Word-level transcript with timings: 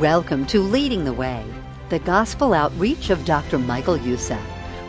Welcome 0.00 0.46
to 0.46 0.60
Leading 0.60 1.04
the 1.04 1.12
Way, 1.12 1.44
the 1.88 1.98
gospel 1.98 2.54
outreach 2.54 3.10
of 3.10 3.24
Dr. 3.24 3.58
Michael 3.58 3.96
Youssef, 3.96 4.38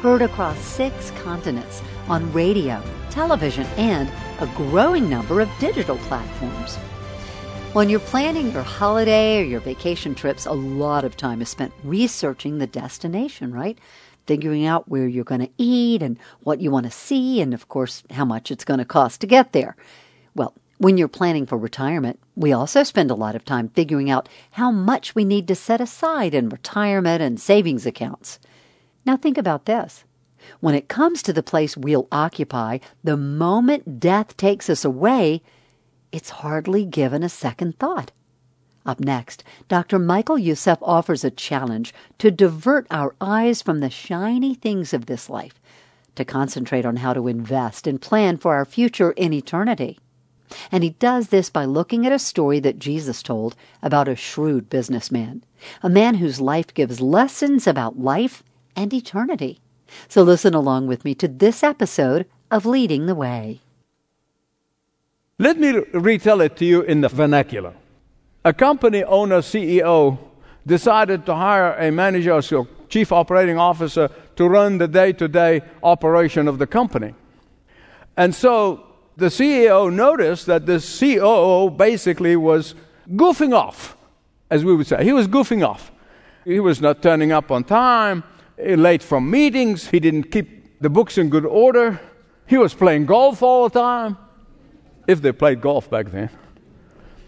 heard 0.03 0.21
across 0.21 0.59
six 0.59 1.09
continents 1.23 1.81
on 2.07 2.31
radio, 2.31 2.79
television, 3.09 3.65
and 3.75 4.07
a 4.39 4.45
growing 4.55 5.09
number 5.09 5.41
of 5.41 5.49
digital 5.59 5.97
platforms. 5.97 6.75
When 7.73 7.89
you're 7.89 7.99
planning 8.01 8.51
your 8.51 8.61
holiday 8.61 9.41
or 9.41 9.45
your 9.45 9.61
vacation 9.61 10.13
trips, 10.13 10.45
a 10.45 10.51
lot 10.51 11.03
of 11.03 11.17
time 11.17 11.41
is 11.41 11.49
spent 11.49 11.73
researching 11.83 12.59
the 12.59 12.67
destination, 12.67 13.51
right? 13.51 13.79
Figuring 14.27 14.67
out 14.67 14.89
where 14.89 15.07
you're 15.07 15.23
going 15.23 15.41
to 15.41 15.51
eat 15.57 16.03
and 16.03 16.19
what 16.41 16.61
you 16.61 16.69
want 16.69 16.85
to 16.85 16.91
see, 16.91 17.41
and 17.41 17.55
of 17.55 17.67
course, 17.67 18.03
how 18.11 18.25
much 18.25 18.51
it's 18.51 18.63
going 18.63 18.77
to 18.77 18.85
cost 18.85 19.21
to 19.21 19.27
get 19.27 19.53
there. 19.53 19.75
Well, 20.35 20.53
when 20.77 20.97
you're 20.97 21.07
planning 21.07 21.47
for 21.47 21.57
retirement, 21.57 22.19
we 22.39 22.53
also 22.53 22.83
spend 22.83 23.11
a 23.11 23.15
lot 23.15 23.35
of 23.35 23.43
time 23.43 23.67
figuring 23.67 24.09
out 24.09 24.29
how 24.51 24.71
much 24.71 25.13
we 25.13 25.25
need 25.25 25.45
to 25.49 25.55
set 25.55 25.81
aside 25.81 26.33
in 26.33 26.47
retirement 26.47 27.21
and 27.21 27.37
savings 27.37 27.85
accounts. 27.85 28.39
Now, 29.05 29.17
think 29.17 29.37
about 29.37 29.65
this. 29.65 30.05
When 30.61 30.73
it 30.73 30.87
comes 30.87 31.21
to 31.23 31.33
the 31.33 31.43
place 31.43 31.75
we'll 31.75 32.07
occupy, 32.13 32.77
the 33.03 33.17
moment 33.17 33.99
death 33.99 34.37
takes 34.37 34.69
us 34.69 34.85
away, 34.85 35.41
it's 36.13 36.29
hardly 36.29 36.85
given 36.85 37.23
a 37.23 37.29
second 37.29 37.77
thought. 37.77 38.13
Up 38.85 39.01
next, 39.01 39.43
Dr. 39.67 39.99
Michael 39.99 40.39
Youssef 40.39 40.79
offers 40.81 41.25
a 41.25 41.31
challenge 41.31 41.93
to 42.19 42.31
divert 42.31 42.87
our 42.89 43.15
eyes 43.19 43.61
from 43.61 43.81
the 43.81 43.89
shiny 43.89 44.55
things 44.55 44.93
of 44.93 45.07
this 45.07 45.29
life, 45.29 45.59
to 46.15 46.23
concentrate 46.23 46.85
on 46.85 46.95
how 46.95 47.11
to 47.11 47.27
invest 47.27 47.85
and 47.85 48.01
plan 48.01 48.37
for 48.37 48.55
our 48.55 48.63
future 48.63 49.11
in 49.11 49.33
eternity. 49.33 49.99
And 50.71 50.83
he 50.83 50.91
does 50.91 51.29
this 51.29 51.49
by 51.49 51.65
looking 51.65 52.05
at 52.05 52.11
a 52.11 52.19
story 52.19 52.59
that 52.59 52.79
Jesus 52.79 53.21
told 53.21 53.55
about 53.81 54.07
a 54.07 54.15
shrewd 54.15 54.69
businessman, 54.69 55.43
a 55.83 55.89
man 55.89 56.15
whose 56.15 56.41
life 56.41 56.73
gives 56.73 57.01
lessons 57.01 57.67
about 57.67 57.99
life 57.99 58.43
and 58.75 58.93
eternity. 58.93 59.59
So 60.07 60.23
listen 60.23 60.53
along 60.53 60.87
with 60.87 61.05
me 61.05 61.15
to 61.15 61.27
this 61.27 61.63
episode 61.63 62.25
of 62.51 62.65
Leading 62.65 63.05
the 63.05 63.15
Way. 63.15 63.61
Let 65.37 65.59
me 65.59 65.71
retell 65.93 66.41
it 66.41 66.57
to 66.57 66.65
you 66.65 66.81
in 66.81 67.01
the 67.01 67.09
vernacular. 67.09 67.73
A 68.43 68.53
company 68.53 69.03
owner, 69.03 69.39
CEO, 69.39 70.17
decided 70.65 71.25
to 71.25 71.35
hire 71.35 71.73
a 71.75 71.91
manager 71.91 72.33
or 72.33 72.67
chief 72.89 73.11
operating 73.11 73.57
officer 73.57 74.09
to 74.35 74.47
run 74.47 74.77
the 74.77 74.87
day 74.87 75.13
to 75.13 75.27
day 75.27 75.61
operation 75.83 76.47
of 76.47 76.57
the 76.57 76.67
company. 76.67 77.13
And 78.17 78.35
so 78.35 78.85
the 79.19 79.27
CEO 79.27 79.91
noticed 79.93 80.45
that 80.47 80.65
the 80.65 80.79
COO 80.79 81.69
basically 81.69 82.35
was 82.35 82.75
goofing 83.11 83.53
off, 83.53 83.97
as 84.49 84.63
we 84.65 84.75
would 84.75 84.87
say. 84.87 85.03
He 85.03 85.13
was 85.13 85.27
goofing 85.27 85.65
off. 85.65 85.91
He 86.45 86.59
was 86.59 86.81
not 86.81 87.01
turning 87.01 87.31
up 87.31 87.51
on 87.51 87.63
time, 87.63 88.23
eh, 88.57 88.75
late 88.75 89.03
from 89.03 89.29
meetings, 89.29 89.87
he 89.87 89.99
didn't 89.99 90.31
keep 90.31 90.79
the 90.81 90.89
books 90.89 91.17
in 91.17 91.29
good 91.29 91.45
order, 91.45 91.99
he 92.47 92.57
was 92.57 92.73
playing 92.73 93.05
golf 93.05 93.43
all 93.43 93.69
the 93.69 93.79
time, 93.79 94.17
if 95.07 95.21
they 95.21 95.31
played 95.31 95.61
golf 95.61 95.89
back 95.89 96.11
then. 96.11 96.29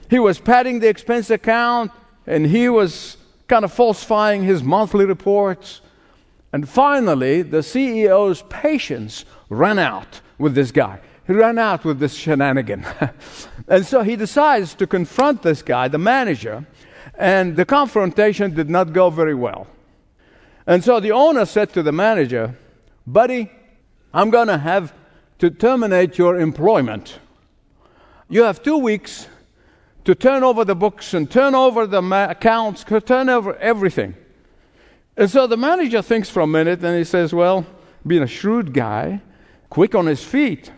He 0.09 0.19
was 0.19 0.39
padding 0.39 0.79
the 0.79 0.87
expense 0.87 1.29
account, 1.29 1.91
and 2.25 2.45
he 2.47 2.69
was 2.69 3.17
kind 3.47 3.65
of 3.65 3.71
falsifying 3.71 4.43
his 4.43 4.63
monthly 4.63 5.05
reports. 5.05 5.81
And 6.53 6.67
finally, 6.67 7.41
the 7.41 7.59
CEO's 7.59 8.43
patience 8.49 9.25
ran 9.49 9.79
out 9.79 10.21
with 10.37 10.55
this 10.55 10.71
guy. 10.71 10.99
He 11.27 11.33
ran 11.33 11.57
out 11.57 11.85
with 11.85 11.99
this 11.99 12.15
shenanigan. 12.15 12.85
and 13.67 13.85
so 13.85 14.01
he 14.01 14.15
decides 14.15 14.73
to 14.75 14.87
confront 14.87 15.43
this 15.43 15.61
guy, 15.61 15.87
the 15.87 15.97
manager, 15.97 16.65
and 17.15 17.55
the 17.55 17.65
confrontation 17.65 18.53
did 18.53 18.69
not 18.69 18.93
go 18.93 19.09
very 19.09 19.35
well. 19.35 19.67
And 20.65 20.83
so 20.83 20.99
the 20.99 21.11
owner 21.11 21.45
said 21.45 21.73
to 21.73 21.83
the 21.83 21.91
manager, 21.91 22.57
Buddy, 23.05 23.51
I'm 24.13 24.29
going 24.29 24.47
to 24.47 24.57
have 24.57 24.93
to 25.39 25.49
terminate 25.49 26.17
your 26.17 26.39
employment. 26.39 27.19
You 28.29 28.43
have 28.43 28.61
two 28.61 28.77
weeks 28.77 29.27
to 30.05 30.15
turn 30.15 30.43
over 30.43 30.65
the 30.65 30.75
books 30.75 31.13
and 31.13 31.29
turn 31.29 31.55
over 31.55 31.85
the 31.85 32.01
ma- 32.01 32.29
accounts, 32.29 32.83
turn 32.83 33.29
over 33.29 33.55
everything. 33.57 34.15
And 35.17 35.29
so 35.29 35.47
the 35.47 35.57
manager 35.57 36.01
thinks 36.01 36.29
for 36.29 36.41
a 36.41 36.47
minute 36.47 36.83
and 36.83 36.97
he 36.97 37.03
says, 37.03 37.33
Well, 37.33 37.65
being 38.05 38.23
a 38.23 38.27
shrewd 38.27 38.73
guy, 38.73 39.21
quick 39.69 39.93
on 39.93 40.05
his 40.05 40.23
feet, 40.23 40.71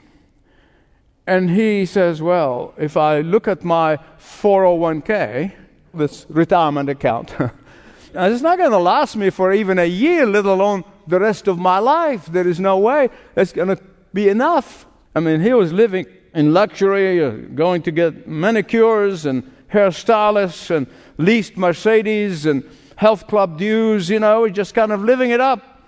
and 1.26 1.50
he 1.50 1.86
says, 1.86 2.22
Well, 2.22 2.74
if 2.78 2.98
I 2.98 3.22
look 3.22 3.48
at 3.48 3.64
my 3.64 3.98
401k, 4.20 5.54
this 5.94 6.26
retirement 6.30 6.90
account, 6.90 7.36
it's 8.14 8.42
not 8.42 8.58
going 8.58 8.72
to 8.72 8.78
last 8.78 9.16
me 9.16 9.30
for 9.30 9.54
even 9.54 9.80
a 9.80 9.86
year, 9.86 10.26
let 10.26 10.46
alone 10.46 10.84
the 11.08 11.20
rest 11.20 11.48
of 11.48 11.58
my 11.58 11.80
life. 11.80 12.26
There 12.26 12.48
is 12.48 12.60
no 12.60 12.78
way 12.78 13.10
it's 13.36 13.54
going 13.54 13.70
to 13.70 13.82
be 14.14 14.30
enough. 14.30 14.86
I 15.16 15.20
mean, 15.20 15.42
he 15.42 15.54
was 15.54 15.72
living 15.72 16.06
in 16.34 16.54
luxury, 16.54 17.24
uh, 17.24 17.32
going 17.54 17.84
to 17.84 17.92
get 17.92 18.28
manicures 18.28 19.26
and 19.26 19.44
hairstylists 19.72 20.76
and 20.76 20.88
leased 21.18 21.58
Mercedes 21.58 22.46
and 22.46 22.64
health 22.96 23.28
club 23.28 23.58
dues, 23.58 24.10
you 24.10 24.20
know, 24.20 24.46
he's 24.46 24.56
just 24.56 24.74
kind 24.74 24.92
of 24.92 25.04
living 25.04 25.32
it 25.32 25.42
up. 25.42 25.82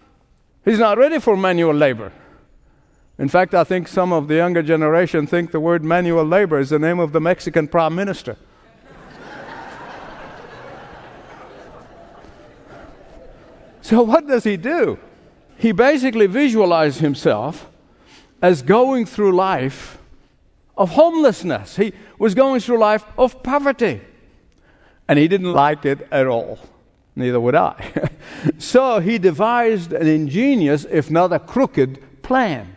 He's 0.64 0.80
not 0.80 0.98
ready 0.98 1.20
for 1.20 1.38
manual 1.38 1.74
labor. 1.74 2.12
In 3.18 3.30
fact, 3.30 3.54
I 3.54 3.64
think 3.64 3.88
some 3.88 4.12
of 4.12 4.28
the 4.28 4.36
younger 4.36 4.62
generation 4.62 5.26
think 5.26 5.52
the 5.52 5.62
word 5.62 5.86
manual 5.86 6.26
labor 6.26 6.60
is 6.60 6.70
the 6.70 6.80
name 6.80 7.00
of 7.00 7.14
the 7.14 7.22
Mexican 7.22 7.66
prime 7.68 7.96
minister. 7.96 8.36
so, 13.82 14.02
what 14.02 14.28
does 14.28 14.44
he 14.44 14.58
do? 14.58 15.00
He 15.58 15.72
basically 15.72 16.28
visualized 16.28 17.00
himself 17.00 17.70
as 18.42 18.62
going 18.62 19.06
through 19.06 19.34
life 19.34 19.98
of 20.76 20.90
homelessness. 20.92 21.78
He 21.78 21.94
was 22.20 22.36
going 22.36 22.60
through 22.60 22.80
life 22.80 23.06
of 23.18 23.42
poverty. 23.44 24.02
And 25.08 25.18
he 25.18 25.30
didn't 25.30 25.54
like 25.54 25.86
it 25.86 26.06
at 26.12 26.28
all. 26.28 26.60
Neither 27.16 27.40
would 27.40 27.56
I. 27.56 28.10
so 28.58 29.00
he 29.00 29.18
devised 29.18 29.94
an 29.94 30.08
ingenious, 30.08 30.86
if 30.90 31.10
not 31.10 31.32
a 31.32 31.40
crooked, 31.40 32.22
plan. 32.22 32.75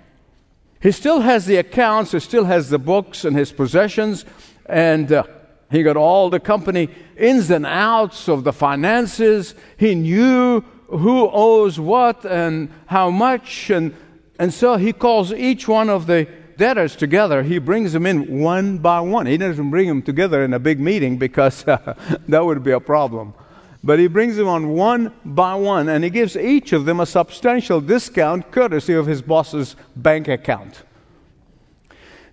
He 0.81 0.93
still 0.93 1.21
has 1.21 1.47
the 1.47 1.57
accounts, 1.57 2.13
he 2.13 2.21
still 2.21 2.45
has 2.45 2.71
the 2.71 2.79
books 2.79 3.25
and 3.25 3.37
his 3.37 3.51
possessions, 3.51 4.25
and 4.67 5.11
uh, 5.13 5.25
he 5.71 5.83
got 5.83 5.97
all 5.97 6.31
the 6.31 6.41
company 6.41 6.89
ins 7.17 7.51
and 7.51 7.67
outs 7.67 8.29
of 8.29 8.45
the 8.45 8.53
finances. 8.53 9.55
He 9.77 9.95
knew 9.95 10.61
who 10.89 11.29
owes 11.31 11.79
what 11.81 12.25
and 12.25 12.71
how 12.87 13.11
much, 13.11 13.71
and, 13.71 13.95
and 14.39 14.55
so 14.55 14.77
he 14.77 14.93
calls 14.93 15.33
each 15.33 15.67
one 15.67 15.91
of 15.91 16.07
the 16.07 16.29
debtors 16.57 16.97
together. 16.97 17.43
He 17.43 17.59
brings 17.59 17.93
them 17.93 18.07
in 18.07 18.41
one 18.41 18.79
by 18.79 19.01
one. 19.01 19.27
He 19.27 19.37
doesn't 19.37 19.71
bring 19.71 19.89
them 19.89 20.03
together 20.03 20.45
in 20.45 20.55
a 20.55 20.59
big 20.59 20.81
meeting 20.81 21.19
because 21.19 21.67
uh, 21.67 21.95
that 22.29 22.45
would 22.45 22.63
be 22.63 22.73
a 22.73 22.81
problem. 22.81 23.35
But 23.83 23.99
he 23.99 24.09
brings 24.09 24.37
them 24.37 24.49
on 24.49 24.71
one 24.71 25.13
by 25.25 25.55
one, 25.55 25.89
and 25.89 26.03
he 26.03 26.11
gives 26.11 26.37
each 26.37 26.73
of 26.73 26.85
them 26.85 27.01
a 27.01 27.07
substantial 27.07 27.81
discount 27.81 28.51
courtesy 28.51 28.93
of 28.93 29.07
his 29.07 29.23
boss's 29.23 29.77
bank 29.95 30.27
account. 30.29 30.83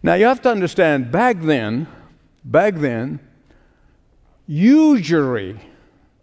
Now, 0.01 0.16
you 0.16 0.25
have 0.25 0.41
to 0.41 0.50
understand, 0.50 1.11
back 1.11 1.41
then, 1.41 1.88
back 2.44 2.75
then, 2.75 3.19
usury, 4.47 5.59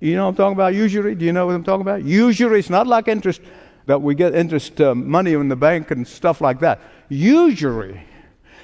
you 0.01 0.17
know 0.17 0.25
what 0.25 0.31
I'm 0.31 0.37
talking 0.37 0.53
about? 0.55 0.75
Usury? 0.75 1.15
Do 1.15 1.25
you 1.25 1.33
know 1.33 1.47
what 1.47 1.55
I'm 1.55 1.65
talking 1.65 1.83
about? 1.83 2.03
Usury 2.03 2.59
is 2.59 2.71
not 2.71 2.89
like 2.89 3.07
interest 3.07 3.41
that 3.87 4.01
we 4.01 4.15
get 4.15 4.35
interest 4.35 4.81
uh, 4.81 4.95
money 4.95 5.33
in 5.33 5.49
the 5.49 5.57
bank 5.57 5.91
and 5.93 6.07
stuff 6.07 6.41
like 6.41 6.61
that. 6.61 6.81
Usury. 7.09 8.03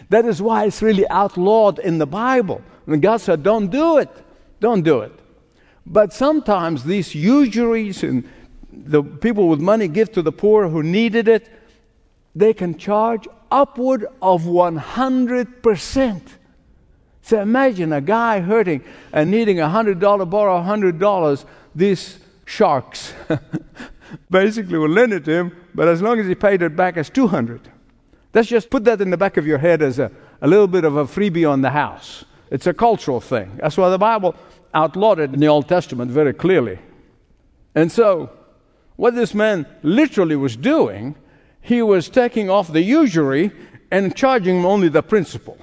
That 0.08 0.24
is 0.24 0.40
why 0.40 0.64
it's 0.64 0.82
really 0.82 1.08
outlawed 1.08 1.78
in 1.78 1.98
the 1.98 2.06
Bible. 2.06 2.62
And 2.86 3.02
God 3.02 3.20
said, 3.20 3.42
don't 3.42 3.68
do 3.68 3.98
it. 3.98 4.08
Don't 4.60 4.82
do 4.82 5.00
it. 5.00 5.12
But 5.88 6.12
sometimes 6.12 6.84
these 6.84 7.14
usuries 7.14 8.02
and 8.02 8.28
the 8.70 9.02
people 9.02 9.48
with 9.48 9.60
money 9.60 9.88
give 9.88 10.12
to 10.12 10.22
the 10.22 10.32
poor 10.32 10.68
who 10.68 10.82
needed 10.82 11.28
it, 11.28 11.48
they 12.34 12.52
can 12.52 12.76
charge 12.76 13.26
upward 13.50 14.06
of 14.20 14.42
100%. 14.42 16.20
So 17.22 17.40
imagine 17.40 17.92
a 17.92 18.00
guy 18.00 18.40
hurting 18.40 18.84
and 19.12 19.30
needing 19.30 19.60
a 19.60 19.66
$100, 19.66 20.30
borrow 20.30 20.62
$100. 20.62 21.44
These 21.74 22.18
sharks 22.44 23.14
basically 24.30 24.78
will 24.78 24.88
lend 24.88 25.14
it 25.14 25.24
to 25.24 25.32
him, 25.32 25.56
but 25.74 25.88
as 25.88 26.02
long 26.02 26.20
as 26.20 26.26
he 26.26 26.34
paid 26.34 26.62
it 26.62 26.76
back 26.76 26.96
as 26.96 27.10
200 27.10 27.72
Let's 28.34 28.48
just 28.48 28.68
put 28.70 28.84
that 28.84 29.00
in 29.00 29.10
the 29.10 29.16
back 29.16 29.36
of 29.36 29.46
your 29.46 29.58
head 29.58 29.82
as 29.82 29.98
a, 29.98 30.10
a 30.42 30.46
little 30.46 30.66
bit 30.66 30.84
of 30.84 30.96
a 30.96 31.06
freebie 31.06 31.50
on 31.50 31.62
the 31.62 31.70
house. 31.70 32.24
It's 32.50 32.66
a 32.66 32.74
cultural 32.74 33.20
thing. 33.20 33.58
That's 33.60 33.76
why 33.76 33.88
the 33.90 33.98
Bible 33.98 34.34
outlawed 34.74 35.20
in 35.20 35.40
the 35.40 35.48
Old 35.48 35.68
Testament 35.68 36.10
very 36.10 36.32
clearly. 36.32 36.78
And 37.74 37.90
so, 37.90 38.30
what 38.96 39.14
this 39.14 39.34
man 39.34 39.66
literally 39.82 40.36
was 40.36 40.56
doing, 40.56 41.14
he 41.60 41.82
was 41.82 42.08
taking 42.08 42.50
off 42.50 42.72
the 42.72 42.82
usury 42.82 43.52
and 43.90 44.16
charging 44.16 44.64
only 44.64 44.88
the 44.88 45.02
principal. 45.02 45.58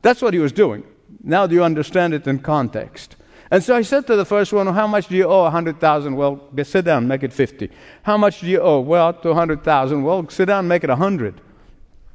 That's 0.00 0.22
what 0.22 0.34
he 0.34 0.40
was 0.40 0.52
doing. 0.52 0.84
Now, 1.22 1.46
do 1.46 1.54
you 1.54 1.62
understand 1.62 2.14
it 2.14 2.26
in 2.26 2.40
context? 2.40 3.16
And 3.52 3.62
so 3.62 3.76
I 3.76 3.82
said 3.82 4.06
to 4.06 4.16
the 4.16 4.24
first 4.24 4.52
one, 4.52 4.66
How 4.68 4.86
much 4.86 5.08
do 5.08 5.14
you 5.14 5.24
owe? 5.24 5.42
100,000. 5.42 6.16
Well, 6.16 6.48
sit 6.64 6.86
down, 6.86 7.06
make 7.06 7.22
it 7.22 7.34
50. 7.34 7.70
How 8.02 8.16
much 8.16 8.40
do 8.40 8.46
you 8.46 8.60
owe? 8.60 8.80
Well, 8.80 9.12
200,000. 9.12 10.02
Well, 10.02 10.26
sit 10.30 10.46
down, 10.46 10.66
make 10.66 10.84
it 10.84 10.88
100. 10.88 11.40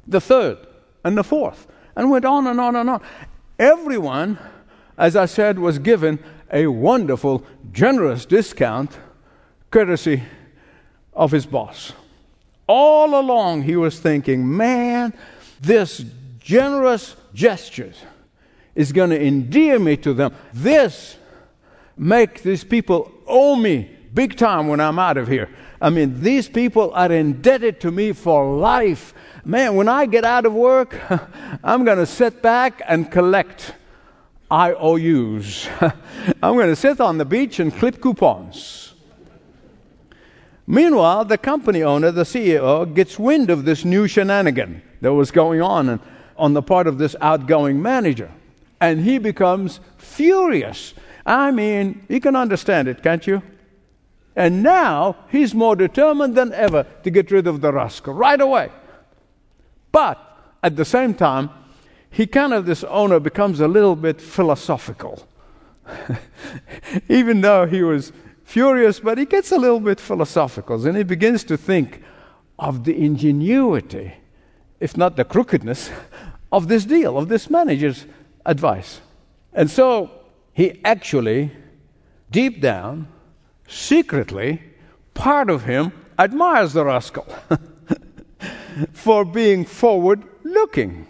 The 0.08 0.20
third 0.20 0.58
and 1.04 1.16
the 1.16 1.22
fourth. 1.22 1.68
And 1.94 2.10
went 2.10 2.24
on 2.24 2.48
and 2.48 2.60
on 2.60 2.74
and 2.74 2.90
on. 2.90 3.00
Everyone, 3.56 4.38
as 4.98 5.14
I 5.14 5.26
said, 5.26 5.58
was 5.58 5.78
given 5.78 6.18
a 6.52 6.66
wonderful, 6.66 7.46
generous 7.72 8.26
discount 8.26 8.98
courtesy 9.70 10.24
of 11.12 11.30
his 11.30 11.46
boss. 11.46 11.92
All 12.66 13.18
along, 13.18 13.62
he 13.62 13.76
was 13.76 14.00
thinking, 14.00 14.56
man, 14.56 15.14
this 15.60 16.04
generous 16.40 17.16
gesture 17.32 17.92
is 18.74 18.92
going 18.92 19.10
to 19.10 19.20
endear 19.20 19.78
me 19.78 19.96
to 19.98 20.12
them. 20.12 20.34
This 20.52 21.16
make 21.96 22.42
these 22.42 22.64
people 22.64 23.12
owe 23.26 23.56
me 23.56 23.90
big 24.12 24.36
time 24.36 24.68
when 24.68 24.80
I'm 24.80 24.98
out 24.98 25.16
of 25.16 25.28
here. 25.28 25.48
I 25.80 25.90
mean, 25.90 26.20
these 26.20 26.48
people 26.48 26.92
are 26.92 27.12
indebted 27.12 27.80
to 27.82 27.90
me 27.90 28.12
for 28.12 28.56
life. 28.56 29.14
Man, 29.44 29.76
when 29.76 29.88
I 29.88 30.06
get 30.06 30.24
out 30.24 30.44
of 30.44 30.52
work, 30.52 30.98
I'm 31.64 31.84
going 31.84 31.98
to 31.98 32.06
sit 32.06 32.42
back 32.42 32.82
and 32.86 33.10
collect 33.10 33.74
IOUs. 34.50 35.68
I'm 35.80 36.56
going 36.56 36.68
to 36.68 36.76
sit 36.76 37.00
on 37.00 37.18
the 37.18 37.24
beach 37.24 37.60
and 37.60 37.74
clip 37.74 38.00
coupons. 38.00 38.94
Meanwhile, 40.66 41.24
the 41.24 41.38
company 41.38 41.82
owner, 41.82 42.10
the 42.10 42.24
CEO, 42.24 42.92
gets 42.94 43.18
wind 43.18 43.50
of 43.50 43.64
this 43.64 43.84
new 43.84 44.06
shenanigan 44.06 44.82
that 45.00 45.14
was 45.14 45.30
going 45.30 45.62
on 45.62 46.00
on 46.36 46.52
the 46.52 46.62
part 46.62 46.86
of 46.86 46.98
this 46.98 47.16
outgoing 47.20 47.80
manager. 47.80 48.30
And 48.80 49.00
he 49.00 49.18
becomes 49.18 49.80
furious. 49.96 50.94
I 51.24 51.50
mean, 51.50 52.04
you 52.08 52.20
can 52.20 52.36
understand 52.36 52.88
it, 52.88 53.02
can't 53.02 53.26
you? 53.26 53.42
And 54.36 54.62
now 54.62 55.16
he's 55.30 55.54
more 55.54 55.74
determined 55.74 56.36
than 56.36 56.52
ever 56.52 56.86
to 57.02 57.10
get 57.10 57.30
rid 57.30 57.46
of 57.46 57.60
the 57.60 57.72
rascal 57.72 58.14
right 58.14 58.40
away. 58.40 58.70
But 59.90 60.18
at 60.62 60.76
the 60.76 60.84
same 60.84 61.14
time, 61.14 61.50
he 62.10 62.26
kind 62.26 62.52
of, 62.52 62.66
this 62.66 62.84
owner 62.84 63.20
becomes 63.20 63.60
a 63.60 63.68
little 63.68 63.96
bit 63.96 64.20
philosophical. 64.20 65.26
Even 67.08 67.40
though 67.40 67.66
he 67.66 67.82
was 67.82 68.12
furious, 68.44 69.00
but 69.00 69.18
he 69.18 69.26
gets 69.26 69.52
a 69.52 69.58
little 69.58 69.80
bit 69.80 70.00
philosophical 70.00 70.86
and 70.86 70.96
he 70.96 71.02
begins 71.02 71.44
to 71.44 71.56
think 71.56 72.02
of 72.58 72.84
the 72.84 72.96
ingenuity, 72.96 74.14
if 74.80 74.96
not 74.96 75.16
the 75.16 75.24
crookedness, 75.24 75.90
of 76.52 76.68
this 76.68 76.84
deal, 76.84 77.18
of 77.18 77.28
this 77.28 77.50
manager's 77.50 78.06
advice. 78.46 79.00
And 79.52 79.70
so 79.70 80.10
he 80.54 80.80
actually, 80.84 81.50
deep 82.30 82.60
down, 82.60 83.08
secretly, 83.68 84.62
part 85.14 85.50
of 85.50 85.64
him 85.64 85.92
admires 86.18 86.72
the 86.72 86.84
rascal 86.84 87.26
for 88.92 89.24
being 89.24 89.64
forward 89.64 90.24
looking, 90.42 91.06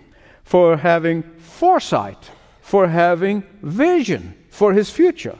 for 0.49 0.79
having 0.79 1.23
foresight, 1.37 2.31
for 2.63 2.89
having 2.89 3.43
vision 3.61 4.35
for 4.49 4.73
his 4.73 4.89
future. 4.89 5.37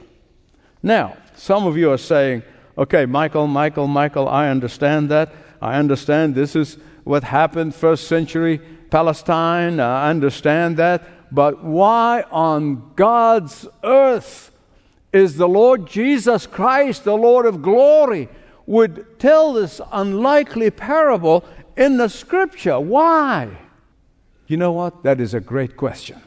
Now, 0.83 1.17
some 1.35 1.65
of 1.65 1.75
you 1.75 1.89
are 1.89 1.97
saying, 1.97 2.43
okay, 2.77 3.07
Michael, 3.07 3.47
Michael, 3.47 3.87
Michael, 3.87 4.29
I 4.29 4.49
understand 4.49 5.09
that. 5.09 5.33
I 5.59 5.77
understand 5.79 6.35
this 6.35 6.55
is 6.55 6.77
what 7.05 7.23
happened 7.23 7.73
first 7.73 8.07
century 8.07 8.61
Palestine. 8.91 9.79
I 9.79 10.11
understand 10.11 10.77
that. 10.77 11.33
But 11.33 11.63
why 11.63 12.23
on 12.29 12.91
God's 12.95 13.67
earth 13.83 14.51
is 15.11 15.37
the 15.37 15.49
Lord 15.49 15.87
Jesus 15.87 16.45
Christ, 16.45 17.03
the 17.03 17.17
Lord 17.17 17.47
of 17.47 17.63
glory, 17.63 18.29
would 18.67 19.17
tell 19.17 19.53
this 19.53 19.81
unlikely 19.91 20.69
parable 20.69 21.43
in 21.75 21.97
the 21.97 22.09
scripture? 22.09 22.79
Why? 22.79 23.57
You 24.49 24.57
know 24.57 24.71
what? 24.71 25.03
That 25.03 25.21
is 25.21 25.35
a 25.35 25.39
great 25.39 25.77
question. 25.77 26.19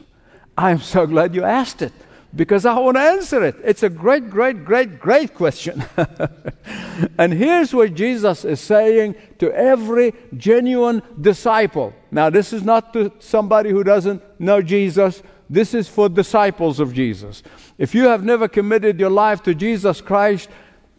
I 0.57 0.71
am 0.71 0.79
so 0.79 1.05
glad 1.05 1.35
you 1.35 1.43
asked 1.43 1.81
it 1.81 1.91
because 2.33 2.65
I 2.65 2.79
want 2.79 2.95
to 2.95 3.01
answer 3.01 3.43
it. 3.43 3.57
It's 3.65 3.83
a 3.83 3.89
great, 3.89 4.29
great, 4.29 4.63
great, 4.63 4.97
great 4.97 5.33
question. 5.35 5.83
and 7.17 7.33
here's 7.33 7.73
what 7.73 7.93
Jesus 7.93 8.45
is 8.45 8.61
saying 8.61 9.15
to 9.39 9.53
every 9.53 10.13
genuine 10.37 11.01
disciple. 11.19 11.93
Now, 12.11 12.29
this 12.29 12.53
is 12.53 12.63
not 12.63 12.93
to 12.93 13.11
somebody 13.19 13.71
who 13.71 13.83
doesn't 13.83 14.23
know 14.39 14.61
Jesus, 14.61 15.21
this 15.49 15.73
is 15.73 15.89
for 15.89 16.07
disciples 16.07 16.79
of 16.79 16.93
Jesus. 16.93 17.43
If 17.77 17.93
you 17.93 18.05
have 18.05 18.23
never 18.23 18.47
committed 18.47 19.01
your 19.01 19.09
life 19.09 19.43
to 19.43 19.53
Jesus 19.53 19.99
Christ, 19.99 20.49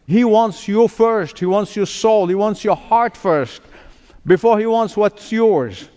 He 0.07 0.25
wants 0.25 0.69
you 0.69 0.89
first, 0.89 1.39
He 1.39 1.47
wants 1.47 1.75
your 1.75 1.87
soul, 1.87 2.27
He 2.27 2.35
wants 2.35 2.63
your 2.65 2.77
heart 2.77 3.17
first, 3.17 3.63
before 4.27 4.59
He 4.59 4.67
wants 4.67 4.95
what's 4.95 5.33
yours. 5.33 5.89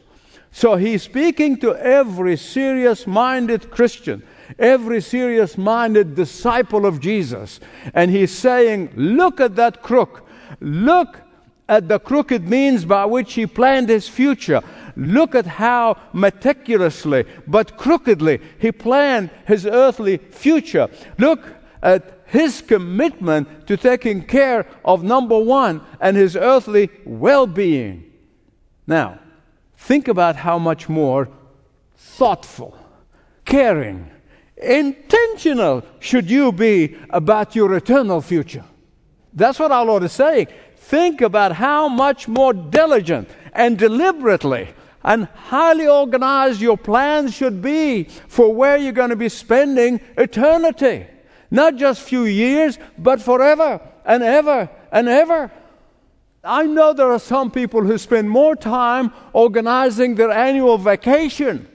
So 0.51 0.75
He's 0.75 1.03
speaking 1.03 1.57
to 1.61 1.75
every 1.75 2.37
serious 2.37 3.05
minded 3.05 3.71
Christian 3.71 4.23
every 4.57 5.01
serious 5.01 5.57
minded 5.57 6.15
disciple 6.15 6.85
of 6.85 6.99
Jesus. 6.99 7.59
And 7.93 8.11
he's 8.11 8.31
saying, 8.31 8.91
Look 8.95 9.39
at 9.39 9.55
that 9.55 9.81
crook. 9.81 10.27
Look 10.59 11.21
at 11.69 11.87
the 11.87 11.99
crooked 11.99 12.47
means 12.47 12.85
by 12.85 13.05
which 13.05 13.33
he 13.33 13.45
planned 13.45 13.89
his 13.89 14.07
future. 14.07 14.61
Look 14.95 15.35
at 15.35 15.45
how 15.45 15.97
meticulously 16.13 17.25
but 17.45 17.77
crookedly 17.77 18.39
he 18.57 18.71
planned 18.71 19.29
his 19.45 19.65
earthly 19.65 20.17
future. 20.17 20.87
Look 21.17 21.43
at 21.83 22.21
his 22.25 22.61
commitment 22.61 23.67
to 23.67 23.77
taking 23.77 24.23
care 24.23 24.65
of 24.83 25.03
number 25.03 25.37
one 25.37 25.81
and 25.99 26.17
his 26.17 26.35
earthly 26.35 26.89
well 27.05 27.47
being. 27.47 28.11
Now, 28.85 29.19
think 29.77 30.07
about 30.07 30.35
how 30.35 30.59
much 30.59 30.89
more 30.89 31.29
thoughtful, 31.95 32.77
caring, 33.45 34.11
Intentional 34.57 35.83
should 35.99 36.29
you 36.29 36.51
be 36.51 36.97
about 37.11 37.55
your 37.55 37.75
eternal 37.75 38.21
future. 38.21 38.63
That's 39.33 39.59
what 39.59 39.71
our 39.71 39.85
Lord 39.85 40.03
is 40.03 40.11
saying. 40.11 40.47
Think 40.75 41.21
about 41.21 41.51
how 41.51 41.87
much 41.87 42.27
more 42.27 42.53
diligent 42.53 43.29
and 43.53 43.77
deliberately 43.77 44.69
and 45.03 45.25
highly 45.25 45.87
organized 45.87 46.59
your 46.59 46.77
plans 46.77 47.35
should 47.35 47.61
be 47.61 48.05
for 48.27 48.53
where 48.53 48.77
you're 48.77 48.93
going 48.93 49.11
to 49.11 49.15
be 49.15 49.29
spending 49.29 50.01
eternity. 50.17 51.05
Not 51.51 51.75
just 51.75 52.01
few 52.01 52.25
years, 52.25 52.79
but 52.97 53.21
forever 53.21 53.79
and 54.05 54.23
ever 54.23 54.69
and 54.91 55.07
ever. 55.07 55.51
I 56.47 56.63
know 56.63 56.93
there 56.93 57.11
are 57.11 57.19
some 57.19 57.51
people 57.51 57.81
who 57.81 57.97
spend 57.97 58.29
more 58.29 58.55
time 58.55 59.11
organizing 59.33 60.15
their 60.15 60.31
annual 60.31 60.77
vacation 60.77 61.67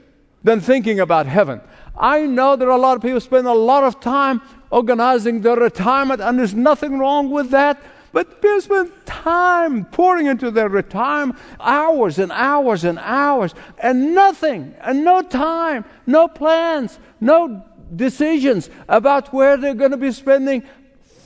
than 0.43 0.59
thinking 0.59 0.99
about 0.99 1.27
heaven. 1.27 1.61
I 1.95 2.25
know 2.25 2.55
there 2.55 2.69
are 2.69 2.77
a 2.77 2.81
lot 2.81 2.97
of 2.97 3.03
people 3.03 3.21
spend 3.21 3.47
a 3.47 3.53
lot 3.53 3.83
of 3.83 3.99
time 3.99 4.41
organizing 4.71 5.41
their 5.41 5.55
retirement, 5.55 6.21
and 6.21 6.39
there's 6.39 6.55
nothing 6.55 6.97
wrong 6.97 7.29
with 7.29 7.51
that. 7.51 7.81
But 8.11 8.41
people 8.41 8.61
spend 8.61 8.91
time 9.05 9.85
pouring 9.85 10.27
into 10.27 10.51
their 10.51 10.69
retirement, 10.69 11.37
hours 11.59 12.19
and 12.19 12.31
hours 12.31 12.83
and 12.83 12.99
hours, 12.99 13.53
and 13.79 14.15
nothing, 14.15 14.73
and 14.81 15.03
no 15.03 15.21
time, 15.21 15.85
no 16.07 16.27
plans, 16.27 16.99
no 17.21 17.63
decisions 17.95 18.69
about 18.89 19.31
where 19.31 19.55
they're 19.57 19.73
going 19.75 19.91
to 19.91 19.97
be 19.97 20.11
spending 20.11 20.63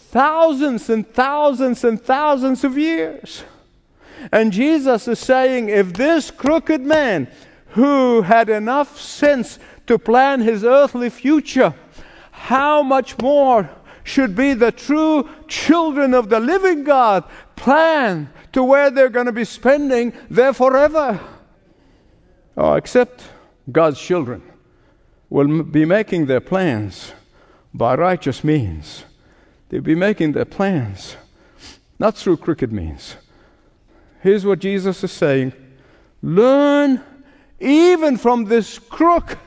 thousands 0.09 0.89
and 0.89 1.07
thousands 1.13 1.83
and 1.83 2.01
thousands 2.01 2.63
of 2.63 2.77
years. 2.77 3.43
And 4.31 4.51
Jesus 4.51 5.07
is 5.07 5.19
saying, 5.19 5.69
if 5.69 5.93
this 5.93 6.31
crooked 6.31 6.81
man 6.81 7.27
who 7.69 8.21
had 8.21 8.49
enough 8.49 8.99
sense 8.99 9.59
to 9.85 9.99
plan 9.99 10.41
his 10.41 10.63
earthly 10.63 11.09
future, 11.09 11.73
how 12.31 12.81
much 12.81 13.17
more 13.19 13.69
should 14.03 14.35
be 14.35 14.53
the 14.53 14.71
true 14.71 15.29
children 15.47 16.13
of 16.13 16.29
the 16.29 16.39
living 16.39 16.83
God 16.83 17.25
plan 17.55 18.29
to 18.53 18.63
where 18.63 18.89
they're 18.89 19.09
going 19.09 19.25
to 19.25 19.31
be 19.33 19.43
spending 19.43 20.13
their 20.29 20.53
forever? 20.53 21.19
Oh, 22.55 22.73
except 22.73 23.23
God's 23.69 23.99
children 23.99 24.41
will 25.29 25.63
be 25.63 25.83
making 25.83 26.25
their 26.25 26.39
plans 26.39 27.11
by 27.73 27.95
righteous 27.95 28.43
means. 28.43 29.03
They'll 29.69 29.81
be 29.81 29.95
making 29.95 30.31
their 30.31 30.45
plans 30.45 31.17
not 31.99 32.15
through 32.15 32.37
crooked 32.37 32.71
means. 32.71 33.15
Here's 34.21 34.45
what 34.45 34.59
Jesus 34.59 35.03
is 35.03 35.11
saying 35.11 35.53
Learn 36.21 37.01
even 37.59 38.17
from 38.17 38.45
this 38.45 38.79
crook 38.79 39.37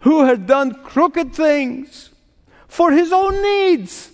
who 0.00 0.24
had 0.24 0.46
done 0.46 0.82
crooked 0.82 1.32
things 1.32 2.10
for 2.68 2.90
his 2.90 3.12
own 3.12 3.40
needs 3.40 4.10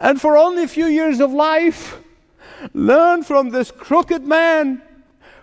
and 0.00 0.20
for 0.20 0.36
only 0.36 0.64
a 0.64 0.68
few 0.68 0.86
years 0.86 1.20
of 1.20 1.32
life. 1.32 1.98
Learn 2.72 3.22
from 3.22 3.50
this 3.50 3.70
crooked 3.70 4.24
man 4.24 4.80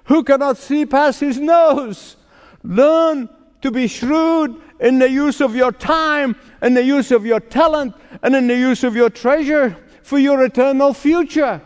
who 0.06 0.24
cannot 0.24 0.58
see 0.58 0.86
past 0.86 1.20
his 1.20 1.40
nose. 1.40 2.16
Learn 2.64 3.30
to 3.62 3.72
be 3.72 3.88
shrewd 3.88 4.60
in 4.80 5.00
the 5.00 5.10
use 5.10 5.42
of 5.42 5.56
your 5.56 5.72
time, 5.72 6.36
in 6.62 6.74
the 6.74 6.84
use 6.84 7.12
of 7.12 7.26
your 7.26 7.40
talent, 7.40 7.96
and 8.22 8.36
in 8.36 8.48
the 8.48 8.58
use 8.58 8.84
of 8.84 8.96
your 8.96 9.10
treasure 9.10 9.76
for 10.04 10.20
your 10.20 10.44
eternal 10.44 10.94
future. 10.94 11.62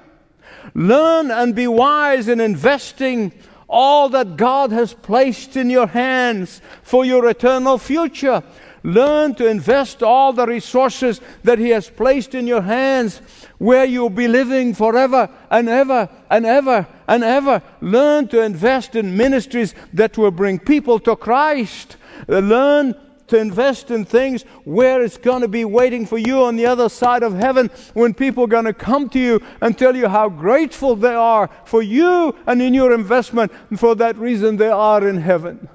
Learn 0.74 1.32
and 1.32 1.56
be 1.56 1.68
wise 1.68 2.28
in 2.28 2.40
investing 2.40 3.32
all 3.68 4.10
that 4.10 4.38
God 4.38 4.72
has 4.72 4.94
placed 4.94 5.58
in 5.58 5.70
your 5.70 5.88
hands 5.88 6.62
for 6.84 7.06
your 7.06 7.28
eternal 7.28 7.78
future. 7.78 8.44
Learn 8.84 9.34
to 9.36 9.48
invest 9.48 10.04
all 10.04 10.32
the 10.32 10.46
resources 10.46 11.20
that 11.44 11.58
He 11.58 11.70
has 11.70 11.90
placed 11.90 12.36
in 12.36 12.46
your 12.46 12.62
hands 12.62 13.20
where 13.58 13.86
you'll 13.86 14.12
be 14.12 14.28
living 14.28 14.76
forever 14.76 15.30
and 15.50 15.68
ever 15.68 16.08
and 16.30 16.46
ever 16.46 16.86
and 17.08 17.24
ever. 17.24 17.64
Learn 17.82 18.28
to 18.28 18.42
invest 18.42 18.96
in 18.96 19.18
ministries 19.18 19.74
that 19.94 20.18
will 20.20 20.30
bring 20.30 20.60
people 20.60 21.00
to 21.00 21.16
Christ. 21.16 21.98
Learn 22.28 22.94
to 23.28 23.38
invest 23.38 23.92
in 23.92 24.06
things 24.06 24.44
where 24.64 25.02
it's 25.02 25.18
going 25.18 25.42
to 25.42 25.48
be 25.48 25.66
waiting 25.66 26.06
for 26.06 26.18
you 26.18 26.44
on 26.44 26.56
the 26.56 26.66
other 26.66 26.90
side 26.90 27.24
of 27.24 27.34
heaven 27.34 27.70
when 27.94 28.14
people 28.14 28.44
are 28.44 28.48
going 28.48 28.66
to 28.66 28.74
come 28.74 29.10
to 29.10 29.20
you 29.20 29.42
and 29.62 29.78
tell 29.78 29.96
you 29.96 30.08
how 30.08 30.30
grateful 30.30 30.96
they 30.96 31.14
are 31.14 31.50
for 31.66 31.82
you 31.82 32.36
and 32.46 32.62
in 32.62 32.74
your 32.74 32.94
investment. 32.94 33.52
And 33.70 33.80
for 33.80 33.96
that 33.96 34.18
reason, 34.18 34.58
they 34.58 34.70
are 34.70 35.08
in 35.08 35.18
heaven. 35.18 35.70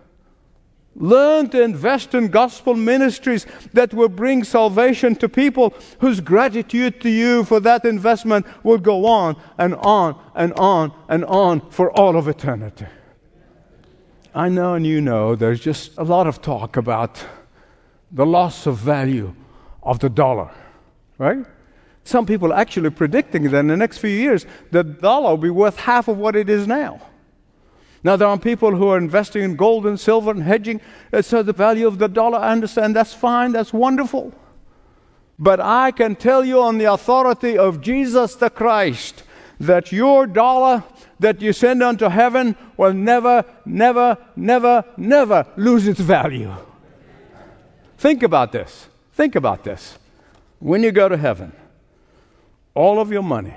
Learn 0.97 1.49
to 1.51 1.63
invest 1.63 2.15
in 2.15 2.29
gospel 2.29 2.75
ministries 2.75 3.47
that 3.73 3.95
will 3.95 4.09
bring 4.09 4.45
salvation 4.45 5.15
to 5.17 5.29
people 5.29 5.73
whose 6.01 6.21
gratitude 6.21 7.01
to 7.01 7.09
you 7.09 7.45
for 7.45 7.61
that 7.61 7.85
investment 7.85 8.45
will 8.65 8.79
go 8.79 9.07
on 9.07 9.37
and 9.57 9.75
on 9.77 10.21
and 10.35 10.53
on 10.55 10.93
and 11.09 11.25
on 11.25 11.61
for 11.71 11.91
all 11.93 12.17
of 12.17 12.29
eternity. 12.29 12.87
I 14.35 14.49
know 14.49 14.75
and 14.75 14.87
you 14.87 15.01
know 15.01 15.35
there's 15.35 15.61
just 15.61 15.97
a 15.97 16.05
lot 16.05 16.27
of 16.27 16.43
talk 16.43 16.77
about 16.77 17.25
the 18.13 18.27
loss 18.27 18.67
of 18.67 18.77
value 18.77 19.35
of 19.83 19.99
the 19.99 20.09
dollar, 20.09 20.51
right? 21.19 21.45
Some 22.05 22.27
people 22.27 22.53
are 22.53 22.59
actually 22.59 22.91
predicting 22.91 23.45
that 23.51 23.59
in 23.59 23.69
the 23.69 23.77
next 23.77 23.99
few 23.99 24.11
years 24.11 24.47
the 24.71 24.83
dollar 24.83 25.31
will 25.31 25.37
be 25.39 25.51
worth 25.51 25.77
half 25.79 26.09
of 26.09 26.17
what 26.17 26.35
it 26.37 26.49
is 26.49 26.67
now. 26.67 27.01
Now, 28.03 28.17
there 28.17 28.29
are 28.29 28.39
people 28.39 28.75
who 28.75 28.89
are 28.89 28.97
investing 28.97 29.43
in 29.43 29.57
gold 29.57 29.87
and 29.87 30.01
silver 30.01 30.31
and 30.31 30.43
hedging. 30.43 30.81
Uh, 31.13 31.21
so 31.21 31.43
the 31.43 31.53
value 31.53 31.87
of 31.87 31.99
the 31.99 32.09
dollar, 32.09 32.39
I 32.39 32.53
understand, 32.53 32.97
that's 32.97 33.13
fine, 33.13 33.53
that's 33.53 33.75
wonderful. 33.75 34.33
But 35.39 35.61
I 35.61 35.91
can 35.91 36.17
tell 36.17 36.45
you 36.45 36.63
on 36.63 36.79
the 36.79 36.87
authority 36.87 37.59
of 37.59 37.83
Jesus 37.83 38.37
the 38.37 38.49
Christ 38.49 39.23
that 39.59 39.93
your 39.93 40.27
dollar 40.27 40.83
that 41.19 41.43
you 41.43 41.53
send 41.53 41.83
unto 41.83 42.09
heaven 42.09 42.57
will 42.79 42.95
never, 42.95 43.45
never, 43.67 44.17
never, 44.35 44.85
never 44.97 45.47
lose 45.57 45.87
its 45.87 46.01
value. 46.01 46.55
Think 48.01 48.23
about 48.23 48.51
this. 48.51 48.89
Think 49.13 49.35
about 49.37 49.63
this. 49.63 49.99
When 50.59 50.83
you 50.83 50.91
go 50.91 51.07
to 51.11 51.19
heaven, 51.19 51.53
all 52.75 52.99
of 52.99 53.13
your 53.13 53.23
money, 53.23 53.55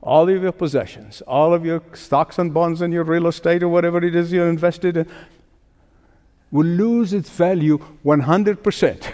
all 0.00 0.28
of 0.28 0.40
your 0.40 0.52
possessions, 0.52 1.20
all 1.22 1.52
of 1.52 1.66
your 1.66 1.82
stocks 1.92 2.38
and 2.38 2.54
bonds 2.54 2.80
and 2.80 2.92
your 2.92 3.02
real 3.02 3.26
estate 3.26 3.64
or 3.64 3.68
whatever 3.68 3.98
it 4.04 4.14
is 4.14 4.32
you're 4.32 4.48
invested 4.48 4.98
in, 4.98 5.08
will 6.52 6.64
lose 6.64 7.12
its 7.12 7.28
value 7.28 7.78
100%. 8.04 9.12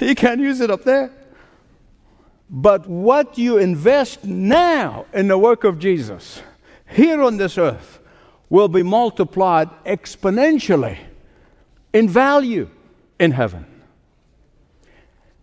You 0.00 0.16
can't 0.16 0.40
use 0.40 0.60
it 0.60 0.68
up 0.68 0.82
there. 0.82 1.12
But 2.50 2.88
what 2.88 3.38
you 3.38 3.58
invest 3.58 4.24
now 4.24 5.06
in 5.12 5.28
the 5.28 5.38
work 5.38 5.62
of 5.62 5.78
Jesus 5.78 6.42
here 6.88 7.22
on 7.22 7.36
this 7.36 7.58
earth 7.58 8.00
will 8.50 8.66
be 8.66 8.82
multiplied 8.82 9.70
exponentially 9.84 10.98
in 11.92 12.08
value 12.08 12.68
in 13.18 13.32
heaven. 13.32 13.66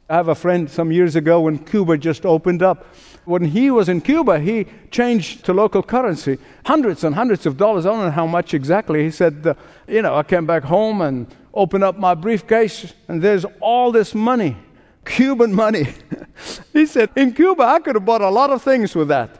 I 0.09 0.15
have 0.15 0.27
a 0.27 0.35
friend 0.35 0.69
some 0.69 0.91
years 0.91 1.15
ago 1.15 1.41
when 1.41 1.57
Cuba 1.57 1.97
just 1.97 2.25
opened 2.25 2.61
up. 2.61 2.85
When 3.25 3.45
he 3.45 3.71
was 3.71 3.87
in 3.87 4.01
Cuba, 4.01 4.39
he 4.39 4.67
changed 4.91 5.45
to 5.45 5.53
local 5.53 5.81
currency, 5.81 6.37
hundreds 6.65 7.03
and 7.03 7.15
hundreds 7.15 7.45
of 7.45 7.55
dollars. 7.55 7.85
I 7.85 7.91
don't 7.91 8.05
know 8.05 8.11
how 8.11 8.27
much 8.27 8.53
exactly. 8.53 9.03
He 9.03 9.11
said, 9.11 9.55
You 9.87 10.01
know, 10.01 10.15
I 10.15 10.23
came 10.23 10.45
back 10.45 10.63
home 10.63 11.01
and 11.01 11.33
opened 11.53 11.85
up 11.85 11.97
my 11.97 12.13
briefcase, 12.15 12.93
and 13.07 13.21
there's 13.21 13.45
all 13.61 13.91
this 13.91 14.13
money, 14.13 14.57
Cuban 15.05 15.53
money. 15.53 15.87
he 16.73 16.85
said, 16.85 17.09
In 17.15 17.33
Cuba, 17.33 17.63
I 17.63 17.79
could 17.79 17.95
have 17.95 18.05
bought 18.05 18.21
a 18.21 18.29
lot 18.29 18.49
of 18.49 18.61
things 18.61 18.93
with 18.93 19.07
that. 19.07 19.39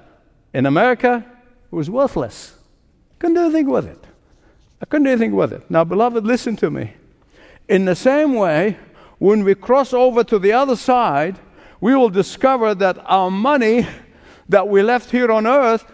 In 0.54 0.66
America, 0.66 1.25
it 1.72 1.75
was 1.75 1.90
worthless. 1.90 2.56
Couldn't 3.20 3.36
do 3.36 3.42
anything 3.42 3.70
with 3.70 3.86
it. 3.86 4.04
I 4.82 4.86
couldn't 4.86 5.06
do 5.06 5.12
anything 5.12 5.36
with 5.36 5.52
it. 5.52 5.70
Now, 5.70 5.84
beloved, 5.84 6.25
listen 6.25 6.56
to 6.58 6.72
me. 6.72 6.94
In 7.67 7.86
the 7.86 7.96
same 7.96 8.34
way, 8.34 8.77
when 9.20 9.43
we 9.43 9.55
cross 9.55 9.93
over 9.93 10.24
to 10.24 10.38
the 10.38 10.51
other 10.51 10.75
side, 10.75 11.39
we 11.79 11.96
will 11.96 12.10
discover 12.10 12.75
that 12.75 12.98
our 13.05 13.32
money 13.32 13.88
that 14.50 14.67
we 14.67 14.82
left 14.82 15.12
here 15.12 15.32
on 15.32 15.48
earth 15.48 15.86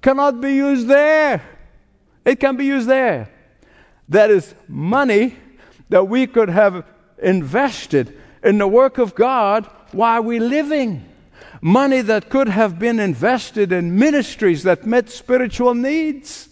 cannot 0.00 0.40
be 0.40 0.54
used 0.54 0.86
there. 0.86 1.42
It 2.24 2.40
can 2.40 2.56
be 2.56 2.66
used 2.66 2.88
there. 2.88 3.28
That 4.08 4.30
is 4.30 4.54
money 4.68 5.36
that 5.88 6.08
we 6.08 6.26
could 6.26 6.48
have 6.48 6.84
invested 7.18 8.18
in 8.42 8.58
the 8.58 8.68
work 8.68 8.98
of 8.98 9.14
God 9.14 9.68
while 9.92 10.22
we're 10.22 10.40
living. 10.40 11.04
Money 11.60 12.02
that 12.02 12.28
could 12.28 12.48
have 12.48 12.78
been 12.78 13.00
invested 13.00 13.72
in 13.72 13.98
ministries 13.98 14.62
that 14.62 14.86
met 14.86 15.10
spiritual 15.10 15.74
needs. 15.74 16.48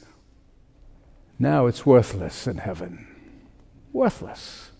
Now 1.38 1.66
it's 1.66 1.85
worthless 1.85 2.47
in 2.47 2.59
heaven. 2.59 3.13
Worthless. 3.95 4.73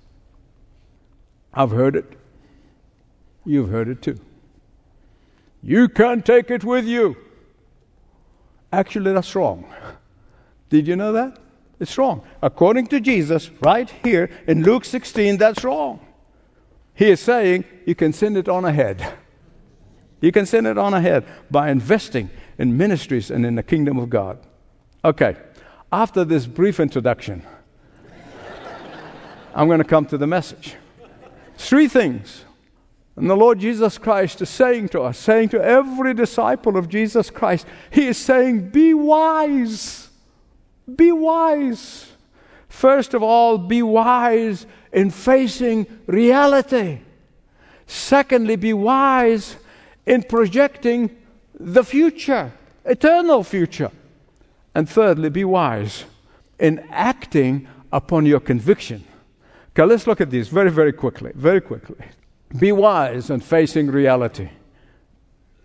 I've 1.55 1.71
heard 1.71 1.95
it. 1.95 2.19
You've 3.47 3.71
heard 3.71 3.89
it 3.89 4.03
too. 4.03 4.19
You 5.63 5.89
can't 5.89 6.27
take 6.27 6.51
it 6.51 6.65
with 6.65 6.85
you. 6.85 7.17
Actually, 8.73 9.13
that's 9.13 9.35
wrong. 9.37 9.73
Did 10.69 10.89
you 10.89 10.97
know 10.97 11.13
that? 11.13 11.39
It's 11.79 11.97
wrong. 11.97 12.23
According 12.43 12.89
to 12.89 12.99
Jesus, 12.99 13.53
right 13.61 13.89
here 14.03 14.31
in 14.49 14.65
Luke 14.65 14.85
16, 14.85 15.37
that's 15.37 15.63
wrong. 15.63 16.05
He 16.95 17.11
is 17.11 17.21
saying 17.21 17.65
you 17.87 17.95
can 17.95 18.13
send 18.13 18.37
it 18.37 18.49
on 18.49 18.65
ahead. 18.65 19.15
You 20.21 20.33
can 20.33 20.45
send 20.45 20.67
it 20.67 20.77
on 20.77 20.93
ahead 20.93 21.25
by 21.53 21.71
investing 21.71 22.31
in 22.59 22.77
ministries 22.77 23.31
and 23.31 23.47
in 23.47 23.55
the 23.55 23.63
kingdom 23.63 23.97
of 23.97 24.11
God. 24.11 24.41
Okay, 25.05 25.37
after 25.93 26.25
this 26.25 26.47
brief 26.47 26.81
introduction, 26.81 27.45
I'm 29.55 29.69
going 29.69 29.79
to 29.79 29.85
come 29.85 30.07
to 30.07 30.19
the 30.19 30.27
message. 30.27 30.75
Three 31.57 31.87
things. 31.87 32.45
And 33.17 33.31
the 33.31 33.37
Lord 33.37 33.61
Jesus 33.61 33.97
Christ 33.97 34.43
is 34.43 34.51
saying 34.51 34.89
to 34.89 35.03
us, 35.03 35.17
saying 35.17 35.51
to 35.51 35.63
every 35.63 36.15
disciple 36.15 36.77
of 36.77 36.89
Jesus 36.89 37.31
Christ, 37.31 37.65
He 37.91 38.09
is 38.09 38.19
saying, 38.19 38.71
Be 38.71 38.93
wise. 38.93 40.09
Be 40.93 41.13
wise. 41.13 42.11
First 42.69 43.15
of 43.15 43.23
all, 43.23 43.57
be 43.57 43.83
wise 43.83 44.67
in 44.93 45.11
facing 45.11 45.87
reality. 46.07 46.99
Secondly, 47.87 48.57
be 48.57 48.73
wise 48.73 49.57
in 50.05 50.25
projecting 50.25 51.17
the 51.59 51.85
future, 51.85 52.53
eternal 52.85 53.45
future. 53.45 53.93
And 54.75 54.89
thirdly, 54.89 55.31
be 55.31 55.45
wise 55.45 56.05
in 56.59 56.85
acting 56.91 57.69
upon 57.93 58.27
your 58.27 58.41
conviction. 58.41 59.05
Okay, 59.75 59.85
let's 59.85 60.07
look 60.07 60.21
at 60.21 60.31
these 60.31 60.47
very, 60.49 60.71
very 60.71 60.93
quickly. 60.93 61.33
Very 61.35 61.61
quickly. 61.61 61.97
Be 62.57 62.71
wise 62.71 63.31
in 63.31 63.41
facing 63.41 63.89
reality. 63.89 64.49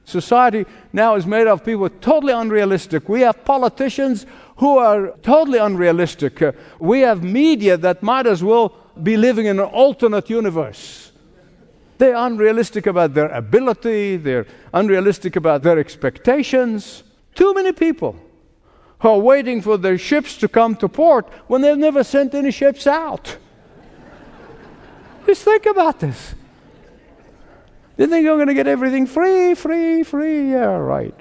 Society 0.03 0.65
now 0.91 1.13
is 1.13 1.27
made 1.27 1.45
of 1.45 1.63
people 1.63 1.87
totally 2.01 2.33
unrealistic. 2.33 3.07
We 3.07 3.21
have 3.21 3.45
politicians 3.45 4.25
who 4.57 4.79
are 4.79 5.11
totally 5.21 5.59
unrealistic. 5.59 6.41
Uh, 6.41 6.53
we 6.79 7.01
have 7.01 7.23
media 7.23 7.77
that 7.77 8.01
might 8.01 8.25
as 8.25 8.43
well 8.43 8.73
be 9.03 9.15
living 9.15 9.45
in 9.45 9.59
an 9.59 9.65
alternate 9.65 10.27
universe. 10.27 11.11
They're 11.99 12.15
unrealistic 12.15 12.87
about 12.87 13.13
their 13.13 13.29
ability, 13.29 14.17
they're 14.17 14.47
unrealistic 14.73 15.35
about 15.35 15.61
their 15.61 15.77
expectations. 15.77 17.03
Too 17.35 17.53
many 17.53 17.73
people 17.73 18.15
who 18.99 19.09
are 19.09 19.19
waiting 19.19 19.61
for 19.61 19.77
their 19.77 19.99
ships 19.99 20.37
to 20.37 20.47
come 20.47 20.75
to 20.77 20.89
port 20.89 21.29
when 21.47 21.61
they've 21.61 21.77
never 21.77 22.03
sent 22.03 22.33
any 22.33 22.51
ships 22.51 22.87
out. 22.87 23.37
Just 25.29 25.43
think 25.43 25.67
about 25.67 25.99
this. 25.99 26.33
You 27.99 28.07
think 28.07 28.23
you're 28.23 28.37
going 28.37 28.47
to 28.47 28.55
get 28.55 28.65
everything 28.65 29.05
free, 29.05 29.53
free, 29.53 30.01
free? 30.01 30.53
Yeah, 30.53 30.75
right. 30.75 31.13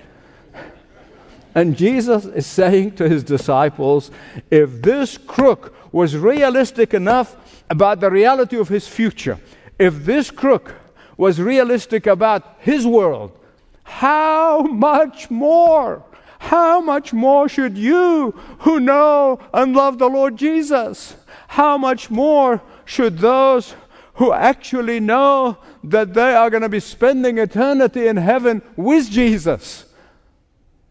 And 1.55 1.77
Jesus 1.77 2.25
is 2.25 2.47
saying 2.47 2.93
to 2.93 3.07
his 3.07 3.23
disciples 3.23 4.11
if 4.51 4.81
this 4.81 5.19
crook 5.19 5.75
was 5.93 6.17
realistic 6.17 6.95
enough 6.95 7.37
about 7.69 8.01
the 8.01 8.11
reality 8.11 8.57
of 8.57 8.71
his 8.71 8.89
future, 8.89 9.39
if 9.79 10.07
this 10.07 10.31
crook 10.31 10.75
was 11.19 11.39
realistic 11.39 12.07
about 12.07 12.57
his 12.61 12.87
world, 12.87 13.39
how 13.83 14.63
much 14.63 15.31
more? 15.31 16.03
How 16.39 16.81
much 16.81 17.13
more 17.13 17.47
should 17.47 17.77
you, 17.77 18.31
who 18.61 18.81
know 18.81 19.39
and 19.53 19.77
love 19.77 19.99
the 19.99 20.09
Lord 20.09 20.39
Jesus, 20.39 21.15
how 21.49 21.77
much 21.77 22.09
more 22.09 22.63
should 22.87 23.19
those 23.19 23.75
who 24.19 24.33
actually 24.33 24.99
know 24.99 25.57
that 25.85 26.13
they 26.13 26.35
are 26.35 26.51
going 26.51 26.63
to 26.63 26.69
be 26.69 26.81
spending 26.81 27.39
eternity 27.39 28.09
in 28.09 28.17
heaven 28.17 28.61
with 28.75 29.09
Jesus. 29.09 29.87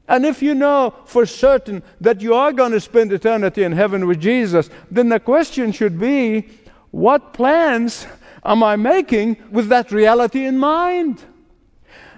And 0.08 0.26
if 0.26 0.42
you 0.42 0.56
know 0.56 0.96
for 1.06 1.26
certain 1.26 1.84
that 2.00 2.22
you 2.22 2.34
are 2.34 2.54
going 2.54 2.72
to 2.72 2.80
spend 2.80 3.12
eternity 3.12 3.64
in 3.64 3.74
heaven 3.74 4.08
with 4.08 4.22
Jesus, 4.22 4.70
then 4.90 5.10
the 5.10 5.20
question 5.20 5.74
should 5.74 6.00
be 6.00 6.48
what 6.92 7.34
plans 7.34 8.08
am 8.46 8.64
I 8.64 8.78
making 8.78 9.36
with 9.52 9.68
that 9.68 9.92
reality 9.92 10.46
in 10.46 10.58
mind? 10.58 11.22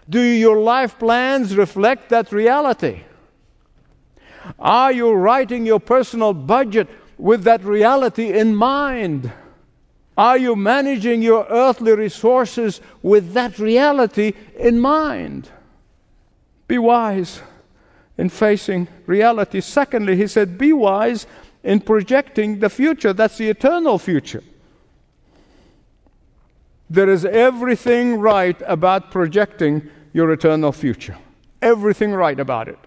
Do 0.07 0.21
your 0.21 0.59
life 0.59 0.99
plans 0.99 1.57
reflect 1.57 2.09
that 2.09 2.31
reality? 2.31 3.01
Are 4.59 4.91
you 4.91 5.11
writing 5.11 5.65
your 5.65 5.79
personal 5.79 6.35
budget 6.35 6.87
with 7.17 7.45
that 7.45 7.63
reality 7.63 8.31
in 8.31 8.55
mind? 8.55 9.31
Are 10.19 10.37
you 10.37 10.57
managing 10.57 11.21
your 11.21 11.45
earthly 11.49 11.93
resources 11.93 12.81
with 13.01 13.31
that 13.35 13.57
reality 13.57 14.33
in 14.57 14.77
mind? 14.77 15.49
Be 16.67 16.77
wise 16.77 17.41
in 18.17 18.27
facing 18.27 18.89
reality. 19.05 19.61
Secondly, 19.61 20.17
he 20.17 20.27
said, 20.27 20.57
be 20.57 20.73
wise 20.73 21.25
in 21.63 21.79
projecting 21.79 22.59
the 22.59 22.69
future. 22.69 23.13
That's 23.13 23.37
the 23.37 23.49
eternal 23.49 23.97
future. 23.97 24.43
There 26.89 27.09
is 27.09 27.23
everything 27.23 28.19
right 28.19 28.61
about 28.65 29.11
projecting 29.11 29.89
your 30.11 30.33
eternal 30.33 30.73
future. 30.73 31.17
Everything 31.61 32.11
right 32.11 32.37
about 32.37 32.67
it. 32.67 32.79